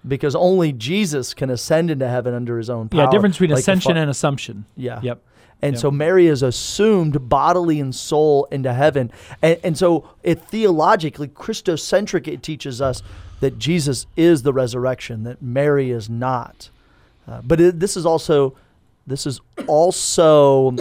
because 0.06 0.34
only 0.34 0.72
Jesus 0.72 1.32
can 1.32 1.48
ascend 1.50 1.90
into 1.90 2.06
heaven 2.08 2.34
under 2.34 2.58
His 2.58 2.68
own 2.68 2.88
power. 2.90 3.02
Yeah, 3.04 3.10
difference 3.10 3.36
between 3.36 3.50
like 3.50 3.60
ascension 3.60 3.94
Fa- 3.94 4.00
and 4.00 4.10
assumption. 4.10 4.66
yeah. 4.76 5.00
Yep. 5.02 5.22
And 5.62 5.74
Yep. 5.76 5.80
so 5.80 5.90
Mary 5.90 6.26
is 6.26 6.42
assumed 6.42 7.28
bodily 7.30 7.80
and 7.80 7.94
soul 7.94 8.46
into 8.50 8.74
heaven. 8.74 9.10
And, 9.40 9.58
and 9.64 9.78
so 9.78 10.10
it 10.22 10.42
theologically, 10.42 11.28
Christocentric, 11.28 12.28
it 12.28 12.42
teaches 12.42 12.82
us 12.82 13.02
that 13.44 13.58
Jesus 13.58 14.06
is 14.16 14.42
the 14.42 14.54
resurrection, 14.54 15.24
that 15.24 15.42
Mary 15.42 15.90
is 15.90 16.08
not. 16.08 16.70
Uh, 17.28 17.42
but 17.42 17.60
it, 17.60 17.78
this 17.78 17.94
is 17.94 18.06
also, 18.06 18.54
this 19.06 19.26
is 19.26 19.38
also 19.66 20.74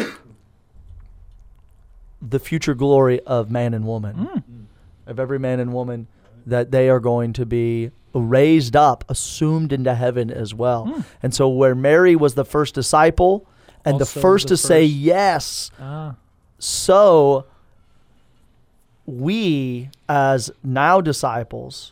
the 2.21 2.39
future 2.39 2.73
glory 2.73 3.19
of 3.21 3.52
man 3.52 3.73
and 3.73 3.86
woman, 3.86 4.15
Mm. 4.15 4.43
of 5.08 5.19
every 5.19 5.39
man 5.39 5.60
and 5.60 5.73
woman, 5.73 6.08
that 6.45 6.71
they 6.71 6.89
are 6.89 7.02
going 7.02 7.34
to 7.34 7.45
be 7.45 7.91
raised 8.13 8.76
up, 8.78 9.04
assumed 9.10 9.73
into 9.73 9.93
heaven 9.93 10.32
as 10.32 10.54
well. 10.54 10.86
Mm. 10.86 11.04
And 11.21 11.34
so 11.34 11.49
where 11.49 11.76
Mary 11.76 12.15
was 12.15 12.36
the 12.36 12.45
first 12.45 12.76
disciple 12.76 13.45
and 13.84 13.99
the 13.99 14.06
first 14.06 14.47
the 14.47 14.56
to 14.56 14.58
say 14.58 14.84
yes, 14.86 15.69
Ah. 15.82 16.15
so 16.60 17.45
we 19.06 19.89
as 20.08 20.49
now 20.63 21.02
disciples 21.02 21.91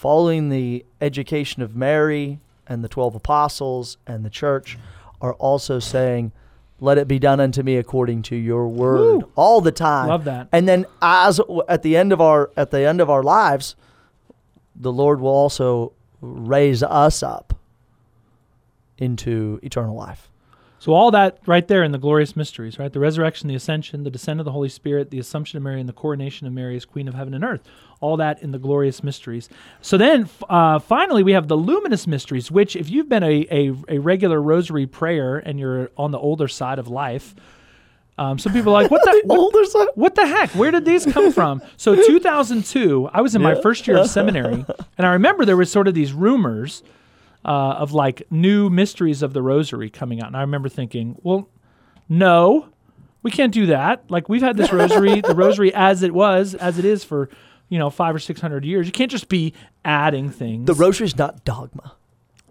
following 0.00 0.48
the 0.48 0.82
education 1.02 1.60
of 1.60 1.76
Mary 1.76 2.40
and 2.66 2.82
the 2.82 2.88
12 2.88 3.16
apostles 3.16 3.98
and 4.06 4.24
the 4.24 4.30
church 4.30 4.78
are 5.20 5.34
also 5.34 5.78
saying 5.78 6.32
let 6.80 6.96
it 6.96 7.06
be 7.06 7.18
done 7.18 7.38
unto 7.38 7.62
me 7.62 7.76
according 7.76 8.22
to 8.22 8.34
your 8.34 8.66
word 8.66 8.98
Woo. 9.24 9.32
all 9.36 9.60
the 9.60 9.70
time 9.70 10.08
Love 10.08 10.24
that. 10.24 10.48
and 10.52 10.66
then 10.66 10.86
as 11.02 11.38
at 11.68 11.82
the 11.82 11.98
end 11.98 12.14
of 12.14 12.20
our 12.22 12.50
at 12.56 12.70
the 12.70 12.80
end 12.88 13.02
of 13.02 13.10
our 13.10 13.22
lives 13.22 13.76
the 14.74 14.90
lord 14.90 15.20
will 15.20 15.28
also 15.28 15.92
raise 16.22 16.82
us 16.82 17.22
up 17.22 17.52
into 18.96 19.60
eternal 19.62 19.94
life 19.94 20.29
So 20.80 20.94
all 20.94 21.10
that 21.10 21.38
right 21.44 21.68
there 21.68 21.84
in 21.84 21.92
the 21.92 21.98
glorious 21.98 22.34
mysteries, 22.34 22.78
right? 22.78 22.90
The 22.90 23.00
resurrection, 23.00 23.48
the 23.48 23.54
ascension, 23.54 24.02
the 24.02 24.10
descent 24.10 24.40
of 24.40 24.46
the 24.46 24.52
Holy 24.52 24.70
Spirit, 24.70 25.10
the 25.10 25.18
assumption 25.18 25.58
of 25.58 25.62
Mary, 25.62 25.78
and 25.78 25.86
the 25.86 25.92
coronation 25.92 26.46
of 26.46 26.54
Mary 26.54 26.74
as 26.74 26.86
Queen 26.86 27.06
of 27.06 27.12
Heaven 27.12 27.34
and 27.34 27.44
Earth. 27.44 27.60
All 28.00 28.16
that 28.16 28.42
in 28.42 28.50
the 28.50 28.58
glorious 28.58 29.04
mysteries. 29.04 29.50
So 29.82 29.98
then, 29.98 30.30
uh, 30.48 30.78
finally, 30.78 31.22
we 31.22 31.32
have 31.32 31.48
the 31.48 31.56
luminous 31.56 32.06
mysteries, 32.06 32.50
which, 32.50 32.76
if 32.76 32.88
you've 32.88 33.10
been 33.10 33.22
a, 33.22 33.46
a, 33.50 33.74
a 33.88 33.98
regular 33.98 34.40
rosary 34.40 34.86
prayer 34.86 35.36
and 35.36 35.60
you're 35.60 35.90
on 35.98 36.12
the 36.12 36.18
older 36.18 36.48
side 36.48 36.78
of 36.78 36.88
life, 36.88 37.34
um, 38.16 38.38
some 38.38 38.54
people 38.54 38.74
are 38.74 38.82
like, 38.82 38.90
what 38.90 39.02
the, 39.04 39.20
what, 39.26 39.38
older 39.38 39.64
side 39.66 39.88
what 39.96 40.14
the 40.14 40.26
heck? 40.26 40.48
Where 40.54 40.70
did 40.70 40.86
these 40.86 41.04
come 41.04 41.30
from? 41.30 41.60
So 41.76 41.94
2002, 41.94 43.10
I 43.12 43.20
was 43.20 43.34
in 43.34 43.42
my 43.42 43.54
first 43.60 43.86
year 43.86 43.98
of 43.98 44.08
seminary, 44.08 44.64
and 44.96 45.06
I 45.06 45.12
remember 45.12 45.44
there 45.44 45.58
was 45.58 45.70
sort 45.70 45.88
of 45.88 45.94
these 45.94 46.14
rumors 46.14 46.82
uh, 47.44 47.48
of 47.78 47.92
like 47.92 48.22
new 48.30 48.68
mysteries 48.70 49.22
of 49.22 49.32
the 49.32 49.42
Rosary 49.42 49.90
coming 49.90 50.20
out, 50.20 50.28
and 50.28 50.36
I 50.36 50.42
remember 50.42 50.68
thinking, 50.68 51.16
well, 51.22 51.48
no, 52.08 52.68
we 53.22 53.30
can't 53.30 53.52
do 53.52 53.66
that. 53.66 54.10
Like 54.10 54.28
we've 54.28 54.42
had 54.42 54.56
this 54.56 54.72
Rosary, 54.72 55.20
the 55.20 55.34
Rosary 55.34 55.72
as 55.74 56.02
it 56.02 56.12
was, 56.12 56.54
as 56.54 56.78
it 56.78 56.84
is 56.84 57.04
for 57.04 57.28
you 57.68 57.78
know 57.78 57.88
five 57.90 58.14
or 58.14 58.18
six 58.18 58.40
hundred 58.40 58.64
years. 58.64 58.86
You 58.86 58.92
can't 58.92 59.10
just 59.10 59.28
be 59.28 59.54
adding 59.84 60.30
things. 60.30 60.66
the 60.66 60.74
rosary 60.74 61.06
is 61.06 61.16
not 61.16 61.42
dogma 61.44 61.94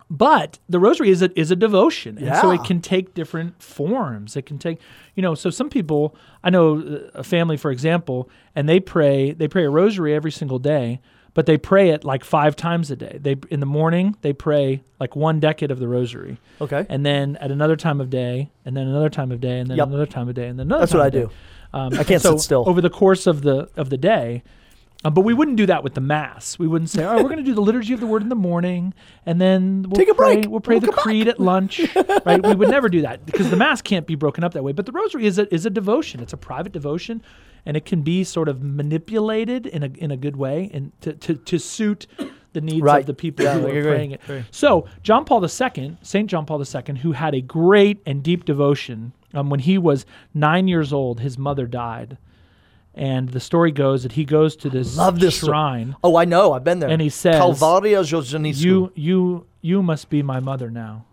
But 0.10 0.58
the 0.68 0.80
rosary 0.80 1.12
is 1.12 1.22
a 1.22 1.38
is 1.40 1.52
a 1.52 1.56
devotion, 1.56 2.18
and 2.18 2.36
so 2.38 2.50
it 2.52 2.64
can 2.64 2.82
take 2.82 3.14
different 3.14 3.62
forms. 3.62 4.36
It 4.36 4.48
can 4.48 4.58
take, 4.58 4.80
you 5.16 5.22
know, 5.22 5.36
so 5.36 5.52
some 5.52 5.70
people 5.70 6.16
I 6.44 6.50
know 6.50 6.80
uh, 6.80 7.20
a 7.20 7.24
family, 7.24 7.58
for 7.58 7.70
example, 7.70 8.30
and 8.56 8.68
they 8.68 8.80
pray 8.80 9.34
they 9.34 9.48
pray 9.48 9.66
a 9.66 9.70
rosary 9.70 10.16
every 10.16 10.32
single 10.32 10.58
day, 10.58 11.00
but 11.40 11.46
they 11.46 11.58
pray 11.58 11.92
it 11.92 12.04
like 12.04 12.26
five 12.26 12.54
times 12.58 12.92
a 12.92 12.98
day. 12.98 13.18
They 13.22 13.38
in 13.50 13.62
the 13.62 13.66
morning 13.66 14.18
they 14.24 14.34
pray 14.34 14.84
like 15.00 15.16
one 15.16 15.40
decade 15.40 15.72
of 15.72 15.80
the 15.80 15.88
rosary, 15.88 16.38
okay 16.60 16.86
and 16.90 17.06
then 17.06 17.38
at 17.38 17.50
another 17.50 17.78
time 17.78 18.02
of 18.02 18.10
day, 18.10 18.50
and 18.66 18.76
then 18.76 18.88
another 18.88 19.08
time 19.10 19.32
of 19.32 19.40
day, 19.40 19.58
and 19.62 19.70
then 19.70 19.78
Yep. 19.78 19.88
another 19.88 20.06
time 20.06 20.28
of 20.28 20.36
day, 20.36 20.48
and 20.50 20.60
then 20.60 20.68
another. 20.68 20.82
That's 20.82 20.92
time 20.92 21.00
what 21.00 21.08
of 21.08 21.14
I 21.14 21.18
day. 21.18 21.26
do. 21.72 21.78
Um, 21.80 21.94
I 21.98 22.04
can't 22.04 22.22
so 22.22 22.36
sit 22.36 22.44
still. 22.44 22.64
over 22.68 22.82
the 22.82 22.90
course 22.90 23.26
of 23.26 23.42
the 23.44 23.70
of 23.78 23.90
the 23.90 23.98
day. 23.98 24.44
Um, 25.06 25.14
but 25.14 25.22
we 25.22 25.34
wouldn't 25.34 25.56
do 25.56 25.66
that 25.68 25.82
with 25.82 25.94
the 25.94 26.02
mass. 26.02 26.60
We 26.60 26.68
wouldn't 26.68 26.90
say, 26.90 27.06
"All 27.06 27.14
right, 27.16 27.24
we're 27.24 27.30
going 27.30 27.38
to 27.44 27.50
do 27.50 27.54
the 27.54 27.62
liturgy 27.62 27.94
of 27.94 28.02
the 28.02 28.06
word 28.06 28.22
in 28.22 28.28
the 28.28 28.36
morning, 28.36 28.94
and 29.26 29.40
then 29.40 29.84
we'll 29.84 29.96
Take 29.98 30.10
a 30.10 30.14
pray, 30.14 30.36
break. 30.36 30.50
We'll 30.52 30.60
pray 30.60 30.76
We'll 30.76 30.82
the 30.82 30.88
come 30.88 30.96
back." 30.96 31.04
creed 31.04 31.28
at 31.30 31.40
lunch." 31.40 31.80
right? 32.26 32.46
We 32.46 32.54
would 32.54 32.70
never 32.70 32.90
do 32.90 33.02
that 33.04 33.26
because 33.26 33.50
the 33.50 33.56
mass 33.56 33.82
can't 33.82 34.06
be 34.06 34.16
broken 34.16 34.44
up 34.44 34.54
that 34.56 34.64
way. 34.64 34.74
But 34.74 34.86
the 34.86 34.92
rosary 34.92 35.26
is 35.26 35.40
a 35.40 35.54
is 35.54 35.66
a 35.66 35.70
devotion. 35.70 36.20
It's 36.20 36.34
a 36.34 36.38
private 36.38 36.74
devotion, 36.74 37.22
and 37.66 37.78
it 37.78 37.86
can 37.86 38.02
be 38.02 38.26
sort 38.26 38.50
of 38.50 38.62
manipulated 38.62 39.66
in 39.68 39.84
a 39.84 39.90
in 39.98 40.12
a 40.12 40.18
good 40.18 40.36
way 40.36 40.70
and 40.74 40.92
to 41.02 41.14
to, 41.14 41.36
to 41.36 41.58
suit 41.60 42.06
the 42.52 42.60
needs 42.62 42.82
Right. 42.82 43.00
of 43.02 43.06
the 43.06 43.14
people 43.14 43.46
Yeah, 43.46 43.54
who 43.60 43.68
are 43.68 43.82
praying 43.84 44.12
it. 44.12 44.22
Agree. 44.26 44.44
So 44.52 44.86
John 45.04 45.24
Paul 45.24 45.42
II, 45.46 45.98
Saint 46.02 46.30
John 46.30 46.46
Paul 46.46 46.62
II, 46.62 46.96
who 46.98 47.14
had 47.14 47.34
a 47.36 47.42
great 47.42 48.02
and 48.06 48.22
deep 48.24 48.44
devotion, 48.44 49.14
um, 49.34 49.50
when 49.50 49.60
he 49.62 49.78
was 49.78 50.06
nine 50.34 50.68
years 50.68 50.92
old, 50.92 51.20
his 51.22 51.38
mother 51.38 51.68
died, 51.68 52.18
and 53.00 53.30
the 53.30 53.40
story 53.40 53.72
goes 53.72 54.04
that 54.04 54.12
he 54.12 54.26
goes 54.26 54.56
to 54.58 54.70
this 54.70 54.98
Love 54.98 55.20
this 55.20 55.40
shrine. 55.40 55.96
oh 56.04 56.16
i 56.18 56.26
know 56.26 56.52
i've 56.54 56.64
been 56.66 56.80
there 56.80 56.90
And 56.90 57.02
he 57.02 57.10
says, 57.10 57.36
Kalwaria. 57.42 58.04
You, 58.70 58.92
you, 58.96 59.46
you 59.62 59.82
must 59.82 60.10
be 60.10 60.22
my 60.22 60.40
mother 60.40 60.70
now. 60.70 61.06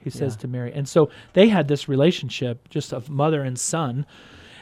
He 0.00 0.10
says 0.10 0.34
Yeah. 0.34 0.40
to 0.42 0.48
Mary, 0.48 0.72
and 0.72 0.88
so 0.88 1.10
they 1.34 1.48
had 1.48 1.66
this 1.68 1.88
relationship 1.88 2.68
just 2.68 2.92
of 2.92 3.10
mother 3.10 3.42
and 3.42 3.58
son. 3.58 4.06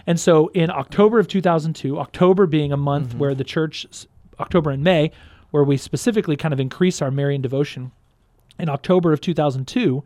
And 0.06 0.18
so 0.18 0.48
in 0.54 0.68
October 0.70 1.18
of 1.18 1.28
2002, 1.28 1.98
October 1.98 2.46
being 2.46 2.72
a 2.72 2.76
month 2.76 3.08
Mm-hmm. 3.10 3.18
where 3.20 3.34
the 3.34 3.44
church, 3.44 3.86
October 4.40 4.70
and 4.70 4.82
May, 4.82 5.10
where 5.50 5.64
we 5.64 5.76
specifically 5.76 6.36
kind 6.36 6.52
of 6.54 6.60
increase 6.60 7.00
our 7.02 7.10
Marian 7.10 7.42
devotion, 7.42 7.92
in 8.58 8.68
October 8.68 9.12
of 9.12 9.20
2002, 9.20 10.02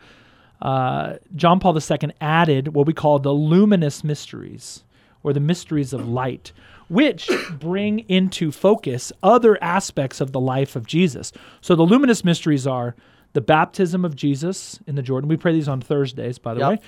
uh, 0.61 1.15
John 1.37 1.61
Paul 1.61 1.77
II 1.79 2.11
added 2.21 2.75
what 2.75 2.87
we 2.87 2.93
call 2.93 3.19
the 3.21 3.33
luminous 3.33 4.03
mysteries, 4.03 4.83
or 5.23 5.33
the 5.33 5.41
mysteries 5.41 5.93
of 5.93 6.09
light, 6.09 6.53
which 6.89 7.29
bring 7.59 8.01
into 8.09 8.51
focus 8.53 9.13
other 9.23 9.63
aspects 9.63 10.21
of 10.21 10.33
the 10.33 10.41
life 10.41 10.77
of 10.77 10.87
Jesus. 10.87 11.33
So 11.61 11.75
the 11.75 11.83
luminous 11.83 12.25
mysteries 12.25 12.67
are 12.67 12.95
the 13.35 13.41
baptism 13.41 14.05
of 14.05 14.17
Jesus 14.17 14.79
in 14.87 14.95
the 14.95 15.03
Jordan. 15.03 15.29
We 15.29 15.37
pray 15.37 15.53
these 15.53 15.69
on 15.69 15.81
Thursdays, 15.81 16.39
by 16.39 16.55
the 16.55 16.61
Yep. 16.61 16.71
way. 16.71 16.79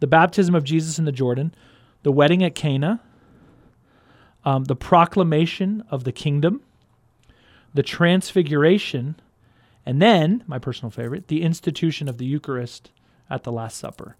The 0.00 0.06
baptism 0.06 0.54
of 0.54 0.64
Jesus 0.64 0.98
in 0.98 1.04
the 1.04 1.12
Jordan, 1.12 1.52
the 2.04 2.12
wedding 2.12 2.42
at 2.42 2.54
Cana, 2.54 3.00
um, 4.44 4.64
the 4.64 4.76
proclamation 4.76 5.84
of 5.90 6.04
the 6.04 6.12
kingdom, 6.12 6.62
the 7.74 7.82
transfiguration, 7.82 9.16
and 9.84 10.00
then, 10.00 10.42
my 10.46 10.58
personal 10.58 10.90
favorite, 10.90 11.28
the 11.28 11.42
institution 11.42 12.08
of 12.08 12.16
the 12.18 12.24
Eucharist 12.24 12.90
at 13.28 13.42
the 13.42 13.52
Last 13.52 13.76
Supper. 13.76 14.16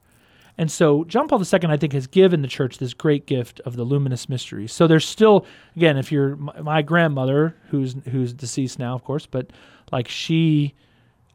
And 0.58 0.70
so 0.70 1.04
John 1.04 1.28
Paul 1.28 1.40
II, 1.40 1.60
I 1.68 1.76
think, 1.76 1.92
has 1.92 2.06
given 2.06 2.42
the 2.42 2.48
church 2.48 2.78
this 2.78 2.92
great 2.94 3.26
gift 3.26 3.60
of 3.60 3.76
the 3.76 3.84
luminous 3.84 4.28
mysteries. 4.28 4.72
So 4.72 4.86
there's 4.86 5.06
still, 5.06 5.46
again, 5.76 5.96
if 5.96 6.12
you're 6.12 6.36
my, 6.36 6.82
grandmother, 6.82 7.56
who's 7.70 7.94
who's 8.10 8.32
deceased 8.32 8.78
now, 8.78 8.94
of 8.94 9.04
course, 9.04 9.26
but 9.26 9.50
like 9.92 10.08
she, 10.08 10.74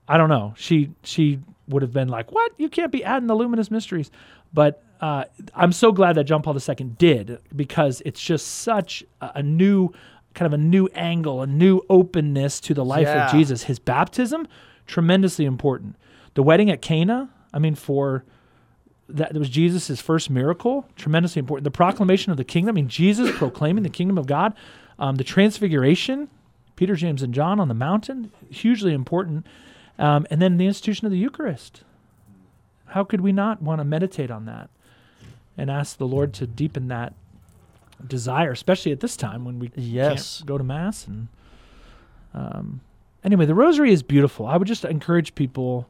I 0.07 0.17
don't 0.17 0.29
know, 0.29 0.53
she 0.57 0.91
she 1.03 1.39
would 1.67 1.81
have 1.81 1.91
been 1.93 2.09
like, 2.09 2.31
"What? 2.31 2.51
You 2.57 2.69
can't 2.69 2.91
be 2.91 3.03
adding 3.03 3.27
the 3.27 3.35
luminous 3.35 3.71
mysteries." 3.71 4.11
But 4.53 4.83
uh, 5.01 5.25
I'm 5.53 5.71
so 5.71 5.91
glad 5.91 6.13
that 6.15 6.25
John 6.25 6.41
Paul 6.41 6.55
II 6.57 6.75
did 6.97 7.39
because 7.55 8.01
it's 8.05 8.21
just 8.21 8.47
such 8.47 9.03
a, 9.21 9.31
a 9.35 9.43
new 9.43 9.89
kind 10.33 10.45
of 10.45 10.53
a 10.53 10.61
new 10.61 10.87
angle, 10.93 11.41
a 11.41 11.47
new 11.47 11.81
openness 11.89 12.59
to 12.61 12.73
the 12.73 12.85
life 12.85 13.07
Yeah. 13.07 13.25
of 13.25 13.31
Jesus. 13.31 13.63
His 13.63 13.79
baptism, 13.79 14.47
tremendously 14.85 15.45
important. 15.45 15.95
The 16.35 16.43
wedding 16.43 16.69
at 16.69 16.81
Cana, 16.81 17.29
I 17.53 17.59
mean, 17.59 17.75
for 17.75 18.23
that 19.09 19.33
was 19.35 19.49
Jesus' 19.49 20.01
first 20.01 20.29
miracle, 20.29 20.87
tremendously 20.95 21.39
important. 21.39 21.63
The 21.63 21.71
proclamation 21.71 22.31
of 22.31 22.37
the 22.37 22.43
kingdom, 22.43 22.73
I 22.73 22.75
mean, 22.75 22.87
Jesus 22.89 23.35
proclaiming 23.37 23.83
the 23.83 23.89
kingdom 23.89 24.17
of 24.17 24.25
God. 24.25 24.53
Um, 24.97 25.15
the 25.17 25.23
transfiguration, 25.23 26.29
Peter, 26.75 26.95
James, 26.95 27.21
and 27.21 27.33
John 27.33 27.59
on 27.59 27.67
the 27.67 27.73
mountain, 27.73 28.31
hugely 28.49 28.93
important. 28.93 29.45
Um, 29.99 30.25
and 30.31 30.41
then 30.41 30.57
the 30.57 30.65
institution 30.67 31.05
of 31.05 31.11
the 31.11 31.17
Eucharist. 31.17 31.83
how 32.87 33.03
could 33.03 33.21
we 33.21 33.31
not 33.31 33.61
want 33.61 33.79
to 33.79 33.85
meditate 33.85 34.31
on 34.31 34.45
that 34.45 34.69
and 35.57 35.69
ask 35.69 35.97
the 35.97 36.07
Lord 36.07 36.33
to 36.33 36.47
deepen 36.47 36.87
that 36.87 37.13
desire, 38.05 38.51
especially 38.51 38.91
at 38.91 38.99
this 39.01 39.15
time 39.17 39.45
when 39.45 39.59
we 39.59 39.71
Yes. 39.75 40.37
can't 40.39 40.47
go 40.47 40.57
to 40.57 40.63
mass 40.63 41.05
and 41.07 41.27
um, 42.33 42.81
anyway, 43.23 43.45
the 43.45 43.55
rosary 43.55 43.91
is 43.93 44.03
beautiful. 44.03 44.45
I 44.45 44.57
would 44.57 44.67
just 44.67 44.83
encourage 44.83 45.35
people 45.35 45.87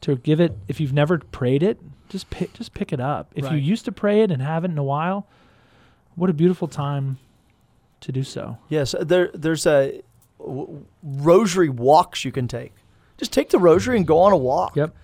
to 0.00 0.16
give 0.16 0.40
it 0.40 0.56
if 0.66 0.80
you've 0.80 0.92
never 0.92 1.18
prayed 1.18 1.62
it, 1.62 1.78
just 2.12 2.30
pick 2.30 2.52
just 2.52 2.74
pick 2.74 2.92
it 2.92 3.00
up. 3.00 3.32
If 3.34 3.50
you 3.50 3.56
used 3.56 3.86
to 3.86 3.92
pray 3.92 4.22
it 4.22 4.30
and 4.30 4.40
haven't 4.40 4.70
in 4.72 4.78
a 4.78 4.84
while, 4.84 5.26
what 6.14 6.30
a 6.30 6.32
beautiful 6.34 6.68
time 6.68 7.18
to 8.02 8.12
do 8.12 8.22
so. 8.22 8.58
Yes, 8.68 8.94
there 9.00 9.30
there's 9.32 9.66
a 9.66 10.02
w- 10.38 10.84
rosary 11.02 11.70
walks 11.70 12.24
you 12.24 12.30
can 12.30 12.46
take. 12.46 12.74
Just 13.16 13.32
take 13.32 13.48
the 13.48 13.58
rosary 13.58 13.96
and 13.96 14.06
go 14.06 14.18
on 14.18 14.32
a 14.32 14.36
walk. 14.36 14.76
Yep. 14.76 14.94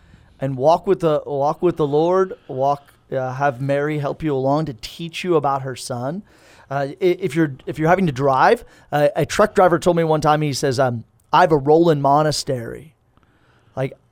And 0.40 0.56
walk 0.56 0.86
with 0.86 1.00
the 1.00 1.22
walk 1.26 1.62
with 1.62 1.76
the 1.76 1.86
Lord. 1.86 2.34
Walk. 2.46 2.92
Uh, 3.10 3.32
have 3.32 3.58
Mary 3.58 3.98
help 3.98 4.22
you 4.22 4.34
along 4.36 4.66
to 4.66 4.74
teach 4.74 5.24
you 5.24 5.36
about 5.36 5.62
her 5.62 5.74
son. 5.74 6.22
Uh, 6.70 6.88
if 7.00 7.34
you're 7.34 7.54
if 7.64 7.78
you're 7.78 7.88
having 7.88 8.06
to 8.06 8.12
drive, 8.12 8.64
uh, 8.92 9.08
a 9.16 9.24
truck 9.24 9.54
driver 9.54 9.78
told 9.78 9.96
me 9.96 10.04
one 10.04 10.20
time. 10.20 10.42
He 10.42 10.52
says, 10.52 10.78
um, 10.78 11.04
"I 11.32 11.40
have 11.40 11.52
a 11.52 11.56
Roland 11.56 12.02
monastery. 12.02 12.94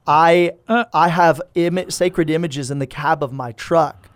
I 0.06 0.52
Uh. 0.68 0.84
I 0.92 1.08
have 1.08 1.40
Im- 1.54 1.90
sacred 1.90 2.30
images 2.30 2.70
in 2.70 2.78
the 2.78 2.86
cab 2.86 3.22
of 3.22 3.32
my 3.32 3.52
truck, 3.52 4.08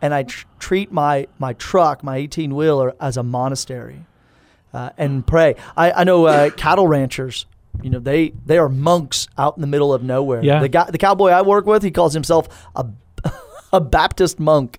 and 0.00 0.14
I 0.14 0.22
tr- 0.24 0.46
treat 0.58 0.92
my 0.92 1.26
my 1.38 1.52
truck, 1.54 2.02
my 2.04 2.16
18 2.16 2.54
wheeler, 2.54 2.94
as 3.00 3.16
a 3.16 3.22
monastery." 3.22 4.06
uh, 4.74 4.88
and 4.96 5.26
pray. 5.26 5.54
I, 5.76 5.92
I 5.92 6.04
know 6.04 6.24
uh, 6.26 6.48
cattle 6.56 6.88
ranchers. 6.88 7.44
You 7.82 7.90
know 7.90 7.98
they 7.98 8.32
they 8.46 8.58
are 8.58 8.68
monks 8.68 9.28
out 9.36 9.56
in 9.56 9.60
the 9.60 9.66
middle 9.66 9.92
of 9.92 10.02
nowhere. 10.02 10.42
Yeah. 10.44 10.60
The 10.60 10.68
guy, 10.68 10.90
the 10.90 10.98
cowboy 10.98 11.28
I 11.28 11.42
work 11.42 11.66
with, 11.66 11.82
he 11.82 11.90
calls 11.90 12.14
himself 12.14 12.48
a 12.76 12.86
a 13.72 13.80
Baptist 13.80 14.38
monk 14.40 14.78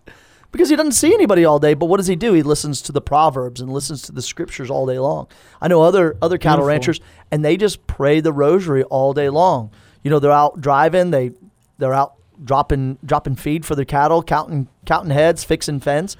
because 0.51 0.69
he 0.69 0.75
doesn't 0.75 0.91
see 0.93 1.13
anybody 1.13 1.43
all 1.45 1.59
day. 1.59 1.73
But 1.73 1.87
what 1.87 1.97
does 1.97 2.07
he 2.07 2.15
do? 2.15 2.33
He 2.33 2.43
listens 2.43 2.81
to 2.83 2.91
the 2.91 3.01
proverbs 3.01 3.61
and 3.61 3.71
listens 3.73 4.03
to 4.03 4.11
the 4.11 4.21
scriptures 4.21 4.69
all 4.69 4.85
day 4.85 4.99
long. 4.99 5.27
I 5.61 5.67
know 5.67 5.81
other 5.81 6.15
other 6.21 6.37
cattle 6.37 6.65
Beautiful. 6.65 6.67
ranchers, 6.67 6.99
and 7.31 7.43
they 7.43 7.57
just 7.57 7.85
pray 7.87 8.19
the 8.19 8.31
rosary 8.33 8.83
all 8.83 9.13
day 9.13 9.29
long. 9.29 9.71
You 10.03 10.11
know 10.11 10.19
they're 10.19 10.31
out 10.31 10.59
driving. 10.61 11.11
They 11.11 11.31
they're 11.77 11.93
out 11.93 12.13
dropping 12.43 12.97
dropping 13.05 13.35
feed 13.35 13.65
for 13.65 13.75
their 13.75 13.85
cattle, 13.85 14.21
counting 14.23 14.67
counting 14.85 15.11
heads, 15.11 15.43
fixing 15.43 15.79
fence, 15.79 16.15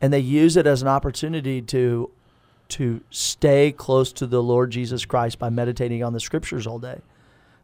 and 0.00 0.12
they 0.12 0.20
use 0.20 0.56
it 0.56 0.66
as 0.66 0.82
an 0.82 0.88
opportunity 0.88 1.60
to 1.62 2.10
to 2.68 3.00
stay 3.10 3.72
close 3.72 4.12
to 4.14 4.26
the 4.26 4.42
Lord 4.42 4.70
Jesus 4.70 5.04
Christ 5.04 5.38
by 5.38 5.50
meditating 5.50 6.02
on 6.02 6.12
the 6.12 6.20
scriptures 6.20 6.66
all 6.66 6.78
day. 6.78 7.00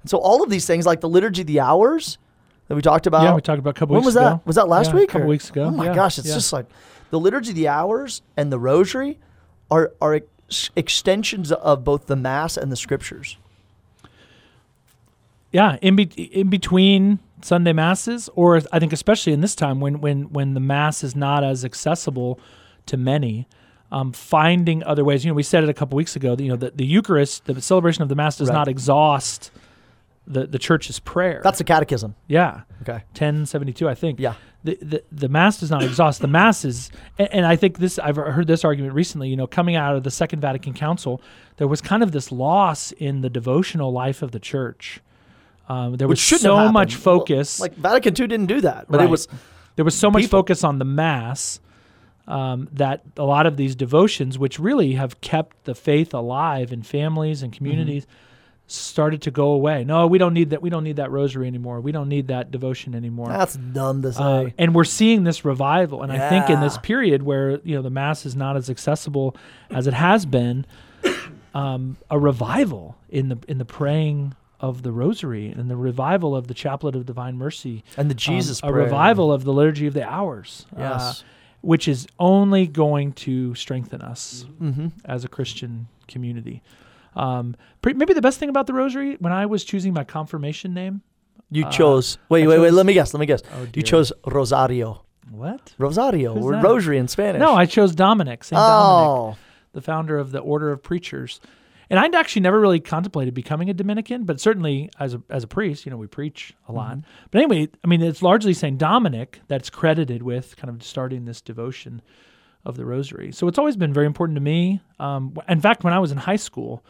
And 0.02 0.10
so 0.10 0.18
all 0.18 0.42
of 0.42 0.50
these 0.50 0.66
things, 0.66 0.86
like 0.86 1.00
the 1.00 1.08
liturgy 1.08 1.40
of 1.42 1.46
the 1.48 1.60
hours 1.60 2.18
that 2.68 2.74
we 2.76 2.82
talked 2.82 3.06
about. 3.06 3.22
yeah, 3.24 3.34
we 3.34 3.40
talked 3.40 3.58
about 3.58 3.70
a 3.70 3.78
couple 3.78 3.96
weeks 3.96 4.06
ago. 4.06 4.06
when 4.06 4.06
was 4.06 4.16
ago. 4.16 4.24
that? 4.36 4.46
Was 4.46 4.56
that 4.56 4.68
last 4.68 4.88
Yeah, 4.90 4.94
week? 4.96 5.08
A 5.10 5.12
couple 5.12 5.26
or- 5.26 5.30
weeks 5.30 5.50
ago. 5.50 5.64
Oh 5.64 5.70
my 5.70 5.86
Yeah, 5.86 5.94
gosh, 5.94 6.18
it's 6.18 6.28
yeah. 6.28 6.34
just 6.34 6.52
like 6.52 6.66
the 7.10 7.18
liturgy 7.20 7.50
of 7.50 7.56
the 7.56 7.68
hours 7.68 8.22
and 8.36 8.52
the 8.52 8.58
rosary 8.58 9.18
are 9.70 9.92
are 10.00 10.14
ex- 10.14 10.70
extensions 10.76 11.50
of 11.52 11.82
both 11.84 12.06
the 12.06 12.16
mass 12.16 12.56
and 12.56 12.70
the 12.70 12.76
scriptures. 12.76 13.36
Yeah 15.52 15.76
in, 15.82 15.96
be- 15.96 16.04
in 16.04 16.48
between 16.50 17.18
sunday 17.42 17.72
masses 17.72 18.28
or 18.34 18.60
i 18.72 18.78
think 18.78 18.92
especially 18.92 19.32
in 19.32 19.40
this 19.40 19.54
time 19.54 19.80
when 19.80 20.00
when 20.00 20.32
when 20.32 20.54
the 20.54 20.60
mass 20.60 21.02
is 21.04 21.14
not 21.16 21.44
as 21.44 21.64
accessible 21.64 22.38
to 22.86 22.96
many 22.96 23.46
um, 23.90 24.10
finding 24.12 24.82
other 24.84 25.04
ways 25.04 25.24
you 25.24 25.30
know 25.30 25.34
we 25.34 25.42
said 25.42 25.62
it 25.62 25.68
a 25.68 25.74
couple 25.74 25.96
weeks 25.96 26.16
ago 26.16 26.34
that, 26.34 26.42
you 26.42 26.48
know 26.50 26.56
the, 26.56 26.70
the 26.70 26.84
eucharist 26.86 27.44
the 27.46 27.60
celebration 27.60 28.02
of 28.02 28.08
the 28.08 28.14
mass 28.14 28.36
does 28.38 28.48
Right. 28.48 28.54
not 28.54 28.68
exhaust 28.68 29.50
the, 30.26 30.46
the 30.46 30.58
church's 30.58 31.00
prayer 31.00 31.40
That's 31.42 31.58
the 31.58 31.64
catechism. 31.64 32.14
yeah 32.28 32.62
Okay. 32.82 33.02
1072 33.14 33.88
i 33.88 33.94
think 33.94 34.18
Yeah. 34.20 34.34
the, 34.64 34.78
the, 34.80 35.02
the 35.10 35.28
mass 35.28 35.58
does 35.60 35.70
not 35.70 35.82
exhaust 35.82 36.20
the 36.20 36.28
mass 36.28 36.64
is 36.64 36.90
and, 37.18 37.28
and 37.32 37.46
i 37.46 37.56
think 37.56 37.78
this 37.78 37.98
i've 37.98 38.16
heard 38.16 38.46
this 38.46 38.64
argument 38.64 38.94
recently 38.94 39.28
you 39.28 39.36
know 39.36 39.46
coming 39.48 39.74
out 39.76 39.96
of 39.96 40.04
the 40.04 40.10
second 40.12 40.40
vatican 40.40 40.74
council 40.74 41.20
there 41.56 41.66
was 41.68 41.80
kind 41.80 42.02
of 42.04 42.12
this 42.12 42.30
loss 42.32 42.92
in 42.92 43.20
the 43.20 43.28
devotional 43.30 43.92
life 43.92 44.22
of 44.22 44.30
the 44.30 44.40
church 44.40 45.00
um, 45.68 45.96
there 45.96 46.08
Which 46.08 46.16
was 46.16 46.20
shouldn't 46.20 46.42
so 46.42 46.70
much 46.72 46.92
happened. 46.94 47.06
Well, 47.06 47.18
focus 47.20 47.60
like 47.60 47.74
Vatican 47.74 48.14
II 48.18 48.26
didn't 48.26 48.46
do 48.46 48.60
that, 48.62 48.86
but 48.88 49.00
it 49.00 49.04
Right. 49.04 49.10
was 49.10 49.28
there 49.76 49.84
was 49.84 49.94
so 49.94 50.10
much 50.10 50.22
people. 50.24 50.38
focus 50.40 50.64
on 50.64 50.78
the 50.78 50.84
mass 50.84 51.60
um, 52.28 52.68
that 52.72 53.02
a 53.16 53.24
lot 53.24 53.46
of 53.46 53.56
these 53.56 53.74
devotions 53.74 54.38
which 54.38 54.58
really 54.58 54.92
have 54.94 55.20
kept 55.20 55.64
the 55.64 55.74
faith 55.74 56.12
alive 56.14 56.72
in 56.72 56.82
families 56.82 57.42
and 57.42 57.52
communities 57.52 58.06
started 58.68 59.20
to 59.22 59.30
go 59.30 59.48
away 59.48 59.82
no 59.84 60.06
we 60.06 60.18
don't 60.18 60.32
need 60.32 60.50
that 60.50 60.62
we 60.62 60.70
don't 60.70 60.84
need 60.84 60.96
that 60.96 61.10
rosary 61.10 61.46
anymore 61.46 61.80
we 61.80 61.90
don't 61.92 62.08
need 62.08 62.28
that 62.28 62.50
devotion 62.50 62.94
anymore 62.94 63.28
that's 63.28 63.54
dumb 63.54 64.00
to 64.02 64.12
say. 64.12 64.22
uh, 64.22 64.48
and 64.56 64.74
we're 64.74 64.84
seeing 64.84 65.24
this 65.24 65.44
revival, 65.44 66.02
and 66.02 66.12
I 66.12 66.28
think 66.28 66.48
in 66.48 66.60
this 66.60 66.74
Yeah. 66.76 66.80
period 66.82 67.22
where 67.24 67.60
you 67.64 67.74
know 67.74 67.82
the 67.82 67.90
mass 67.90 68.24
is 68.24 68.34
not 68.36 68.56
as 68.56 68.70
accessible 68.70 69.36
as 69.70 69.86
it 69.86 69.94
has 69.94 70.24
been, 70.24 70.64
um, 71.54 71.96
a 72.10 72.18
revival 72.18 72.96
in 73.10 73.28
the 73.28 73.38
in 73.48 73.58
the 73.58 73.64
praying 73.66 74.34
of 74.62 74.82
the 74.82 74.92
Rosary 74.92 75.48
and 75.48 75.68
the 75.68 75.76
revival 75.76 76.34
of 76.34 76.46
the 76.46 76.54
Chaplet 76.54 76.94
of 76.94 77.04
Divine 77.04 77.36
Mercy, 77.36 77.84
and 77.98 78.08
the 78.08 78.14
um, 78.14 78.16
Jesus 78.18 78.60
a 78.60 78.62
prayer. 78.62 78.84
revival 78.84 79.30
of 79.32 79.44
the 79.44 79.52
Liturgy 79.52 79.86
of 79.88 79.92
the 79.94 80.08
Hours, 80.08 80.64
uh, 80.76 80.80
Yes. 80.80 81.24
which 81.60 81.86
is 81.88 82.06
only 82.18 82.66
going 82.66 83.12
to 83.12 83.54
strengthen 83.56 84.00
us 84.00 84.46
mm-hmm. 84.60 84.86
as 85.04 85.24
a 85.24 85.28
Christian 85.28 85.88
community. 86.08 86.62
Um, 87.14 87.56
pre- 87.82 87.92
maybe 87.92 88.14
the 88.14 88.22
best 88.22 88.38
thing 88.38 88.48
about 88.48 88.66
the 88.66 88.72
Rosary 88.72 89.16
when 89.18 89.32
I 89.32 89.44
was 89.46 89.64
choosing 89.64 89.92
my 89.92 90.04
confirmation 90.04 90.72
name. 90.72 91.02
You 91.50 91.66
Uh, 91.66 91.70
chose. 91.70 92.16
Wait, 92.30 92.44
I 92.44 92.46
wait, 92.46 92.58
wait. 92.60 92.72
Let 92.72 92.86
me 92.86 92.94
guess. 92.94 93.12
Let 93.12 93.20
me 93.20 93.26
guess. 93.26 93.42
Oh, 93.54 93.66
You 93.74 93.82
chose 93.82 94.10
Rosario. 94.24 95.02
what? 95.30 95.74
Rosario, 95.76 96.34
Who's 96.34 96.44
or 96.44 96.52
that? 96.52 96.64
rosary 96.64 96.96
in 96.98 97.08
Spanish. 97.08 97.40
No, 97.40 97.54
I 97.54 97.66
chose 97.66 97.94
Dominic. 97.94 98.44
Saint 98.44 98.56
Dominic. 98.58 99.08
Oh, 99.10 99.36
the 99.72 99.82
founder 99.82 100.18
of 100.18 100.30
the 100.32 100.38
Order 100.38 100.70
of 100.72 100.82
Preachers. 100.82 101.40
And 101.92 102.00
I'd 102.00 102.14
actually 102.14 102.40
never 102.40 102.58
really 102.58 102.80
contemplated 102.80 103.34
becoming 103.34 103.68
a 103.68 103.74
Dominican, 103.74 104.24
but 104.24 104.40
certainly 104.40 104.88
as 104.98 105.12
a 105.12 105.20
as 105.28 105.44
a 105.44 105.46
priest, 105.46 105.84
you 105.84 105.90
know, 105.90 105.98
we 105.98 106.06
preach 106.06 106.54
a 106.66 106.72
lot. 106.72 106.96
But 107.30 107.42
anyway, 107.42 107.68
I 107.84 107.86
mean, 107.86 108.00
it's 108.00 108.22
largely 108.22 108.54
Saint 108.54 108.78
Dominic 108.78 109.42
that's 109.46 109.68
credited 109.68 110.22
with 110.22 110.56
kind 110.56 110.70
of 110.70 110.82
starting 110.82 111.26
this 111.26 111.42
devotion 111.42 112.00
of 112.64 112.78
the 112.78 112.86
Rosary. 112.86 113.30
So 113.30 113.46
it's 113.46 113.58
always 113.58 113.76
been 113.76 113.92
very 113.92 114.06
important 114.06 114.36
to 114.36 114.40
me. 114.40 114.80
Um, 114.98 115.36
in 115.46 115.60
fact, 115.60 115.84
when 115.84 115.92
I 115.92 115.98
was 115.98 116.10
in 116.10 116.16
high 116.16 116.36
school, 116.36 116.82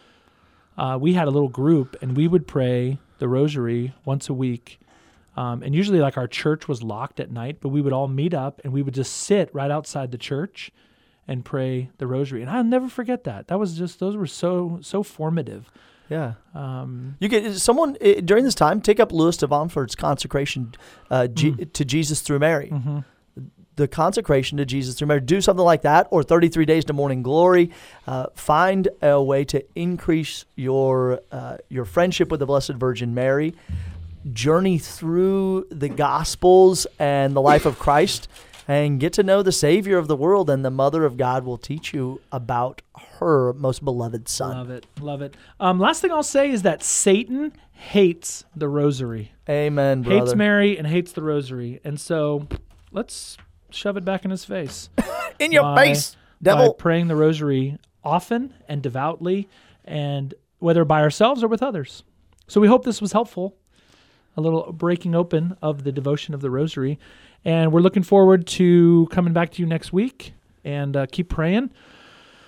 uh, 0.79 0.99
we 1.01 1.15
had 1.15 1.27
a 1.27 1.33
little 1.33 1.49
group, 1.49 1.97
and 2.01 2.17
we 2.17 2.29
would 2.29 2.47
pray 2.47 3.01
the 3.19 3.27
Rosary 3.27 3.95
once 4.05 4.29
a 4.29 4.35
week. 4.35 4.79
Um, 5.37 5.65
and 5.65 5.75
usually, 5.75 5.99
like 5.99 6.17
our 6.17 6.29
church 6.29 6.69
was 6.69 6.81
locked 6.81 7.19
at 7.19 7.29
night, 7.29 7.57
but 7.61 7.71
we 7.71 7.81
would 7.81 7.93
all 7.93 8.07
meet 8.07 8.35
up 8.35 8.61
and 8.63 8.73
we 8.73 8.83
would 8.83 8.95
just 8.95 9.15
sit 9.15 9.53
right 9.53 9.71
outside 9.73 10.13
the 10.13 10.19
church 10.19 10.71
and 11.29 11.45
pray 11.45 11.91
the 11.99 12.07
rosary. 12.07 12.43
And 12.43 12.51
I'll 12.51 12.65
never 12.65 12.89
forget 12.89 13.25
that. 13.25 13.49
That 13.49 13.59
was 13.59 13.77
just 13.79 13.99
those 14.01 14.17
were 14.17 14.27
so 14.27 14.79
so 14.83 15.03
formative. 15.03 15.71
yeah. 16.11 16.35
Um, 16.55 17.17
You 17.21 17.29
get 17.29 17.55
someone 17.55 17.97
during 18.25 18.45
this 18.45 18.55
time. 18.55 18.81
Take 18.81 19.01
up 19.01 19.13
Louis 19.13 19.37
de 19.37 19.47
Montfort's 19.49 19.95
consecration 19.95 20.75
uh, 21.11 21.27
G- 21.29 21.53
Mm. 21.53 21.73
to 21.73 21.85
Jesus 21.85 22.21
through 22.21 22.39
Mary. 22.41 22.69
mhm. 22.73 23.05
The 23.77 23.89
consecration 23.89 24.59
to 24.59 24.67
Jesus 24.67 24.97
through 24.97 25.09
Mary. 25.09 25.21
Do 25.23 25.41
something 25.41 25.65
like 25.65 25.81
that, 25.83 26.07
or 26.11 26.23
33 26.23 26.67
days 26.67 26.85
to 26.87 26.93
morning 26.93 27.23
glory. 27.23 27.71
Uh, 28.07 28.27
find 28.35 28.87
a 29.01 29.23
way 29.23 29.45
to 29.47 29.65
increase 29.75 30.45
your 30.57 31.21
uh, 31.33 31.57
your 31.71 31.87
friendship 31.87 32.31
with 32.31 32.41
the 32.41 32.47
Blessed 32.47 32.75
Virgin 32.75 33.15
Mary. 33.15 33.55
Journey 34.33 34.79
through 34.79 35.67
the 35.71 35.89
Gospels 35.89 36.87
and 36.99 37.35
the 37.35 37.41
life 37.41 37.65
of 37.67 37.79
Christ, 37.79 38.29
and 38.69 39.01
get 39.01 39.13
to 39.15 39.23
know 39.23 39.43
the 39.43 39.53
Savior 39.53 39.99
of 39.99 40.09
the 40.09 40.17
world. 40.17 40.49
And 40.51 40.65
the 40.65 40.71
Mother 40.71 41.05
of 41.05 41.17
God 41.17 41.45
will 41.45 41.59
teach 41.59 41.93
you 41.93 42.21
about 42.31 42.83
her 43.19 43.53
most 43.53 43.85
beloved 43.85 44.29
Son. 44.29 44.57
Love 44.57 44.71
it, 44.71 44.87
love 45.01 45.23
it. 45.23 45.37
Um, 45.61 45.79
last 45.79 46.01
thing 46.03 46.11
I'll 46.13 46.23
say 46.23 46.51
is 46.51 46.63
that 46.63 46.83
Satan 46.83 47.53
hates 47.73 48.45
the 48.55 48.69
rosary, 48.69 49.33
Amen, 49.49 50.03
brother. 50.03 50.21
hates 50.21 50.35
Mary, 50.37 50.79
and 50.79 50.87
hates 50.87 51.13
the 51.13 51.23
rosary. 51.23 51.81
And 51.85 52.01
so, 52.01 52.47
let's 52.93 53.37
shove 53.71 53.97
it 53.97 54.05
back 54.05 54.25
in 54.25 54.31
his 54.31 54.45
face. 54.45 54.89
In 55.39 55.51
your 55.51 55.63
by- 55.63 55.87
face, 55.87 56.15
by 56.41 56.51
devil. 56.53 56.75
praying 56.75 57.09
the 57.09 57.17
rosary 57.17 57.79
often 58.05 58.55
and 58.69 58.83
devoutly, 58.83 59.49
and 59.85 60.35
whether 60.59 60.85
by 60.85 61.01
ourselves 61.01 61.43
or 61.43 61.49
with 61.49 61.63
others. 61.63 62.05
So 62.47 62.61
we 62.61 62.69
hope 62.69 62.85
this 62.85 63.01
was 63.01 63.13
helpful. 63.13 63.57
A 64.37 64.41
little 64.41 64.73
breaking 64.73 65.15
open 65.15 65.57
of 65.63 65.85
the 65.85 65.93
devotion 65.93 66.35
of 66.35 66.41
the 66.41 66.51
rosary, 66.51 66.99
and 67.45 67.73
we're 67.73 67.81
looking 67.81 68.03
forward 68.03 68.47
to 68.49 69.09
coming 69.11 69.33
back 69.33 69.53
to 69.53 69.63
you 69.63 69.67
next 69.67 69.93
week. 69.93 70.35
And 70.65 70.97
uh, 70.97 71.07
keep 71.11 71.29
praying. 71.29 71.71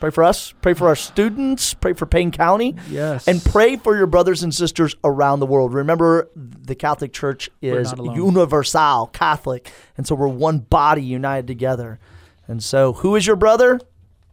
Pray 0.01 0.11
for 0.11 0.23
us. 0.23 0.53
Pray 0.61 0.75
for 0.75 0.89
our 0.89 0.97
students. 0.97 1.73
Pray 1.73 1.95
for 1.95 2.05
Payne 2.05 2.31
County. 2.31 2.77
Yes, 2.91 3.27
And 3.27 3.43
pray 3.43 3.77
for 3.77 3.97
your 3.97 4.07
brothers 4.07 4.43
and 4.43 4.55
sisters 4.55 4.95
around 5.03 5.41
the 5.41 5.47
world. 5.47 5.73
Remember, 5.73 6.29
the 6.37 6.75
Catholic 6.75 7.13
Church 7.13 7.49
is 7.63 7.93
universal 7.99 9.07
Catholic. 9.09 9.73
And 9.97 10.07
so 10.07 10.15
we're 10.15 10.29
one 10.29 10.59
body 10.59 11.03
united 11.03 11.47
together. 11.47 11.99
And 12.47 12.63
so, 12.63 12.93
who 12.93 13.17
is 13.17 13.27
your 13.27 13.37
brother? 13.37 13.81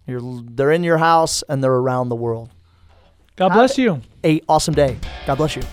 You're, 0.05 0.21
they're 0.43 0.71
in 0.71 0.83
your 0.83 0.97
house 0.97 1.41
and 1.47 1.63
they're 1.63 1.71
around 1.71 2.09
the 2.09 2.15
world. 2.15 2.49
God 3.37 3.49
bless 3.53 3.77
you. 3.77 4.01
A 4.25 4.41
awesome 4.49 4.73
day. 4.73 4.97
God 5.25 5.35
bless 5.35 5.55
you. 5.55 5.63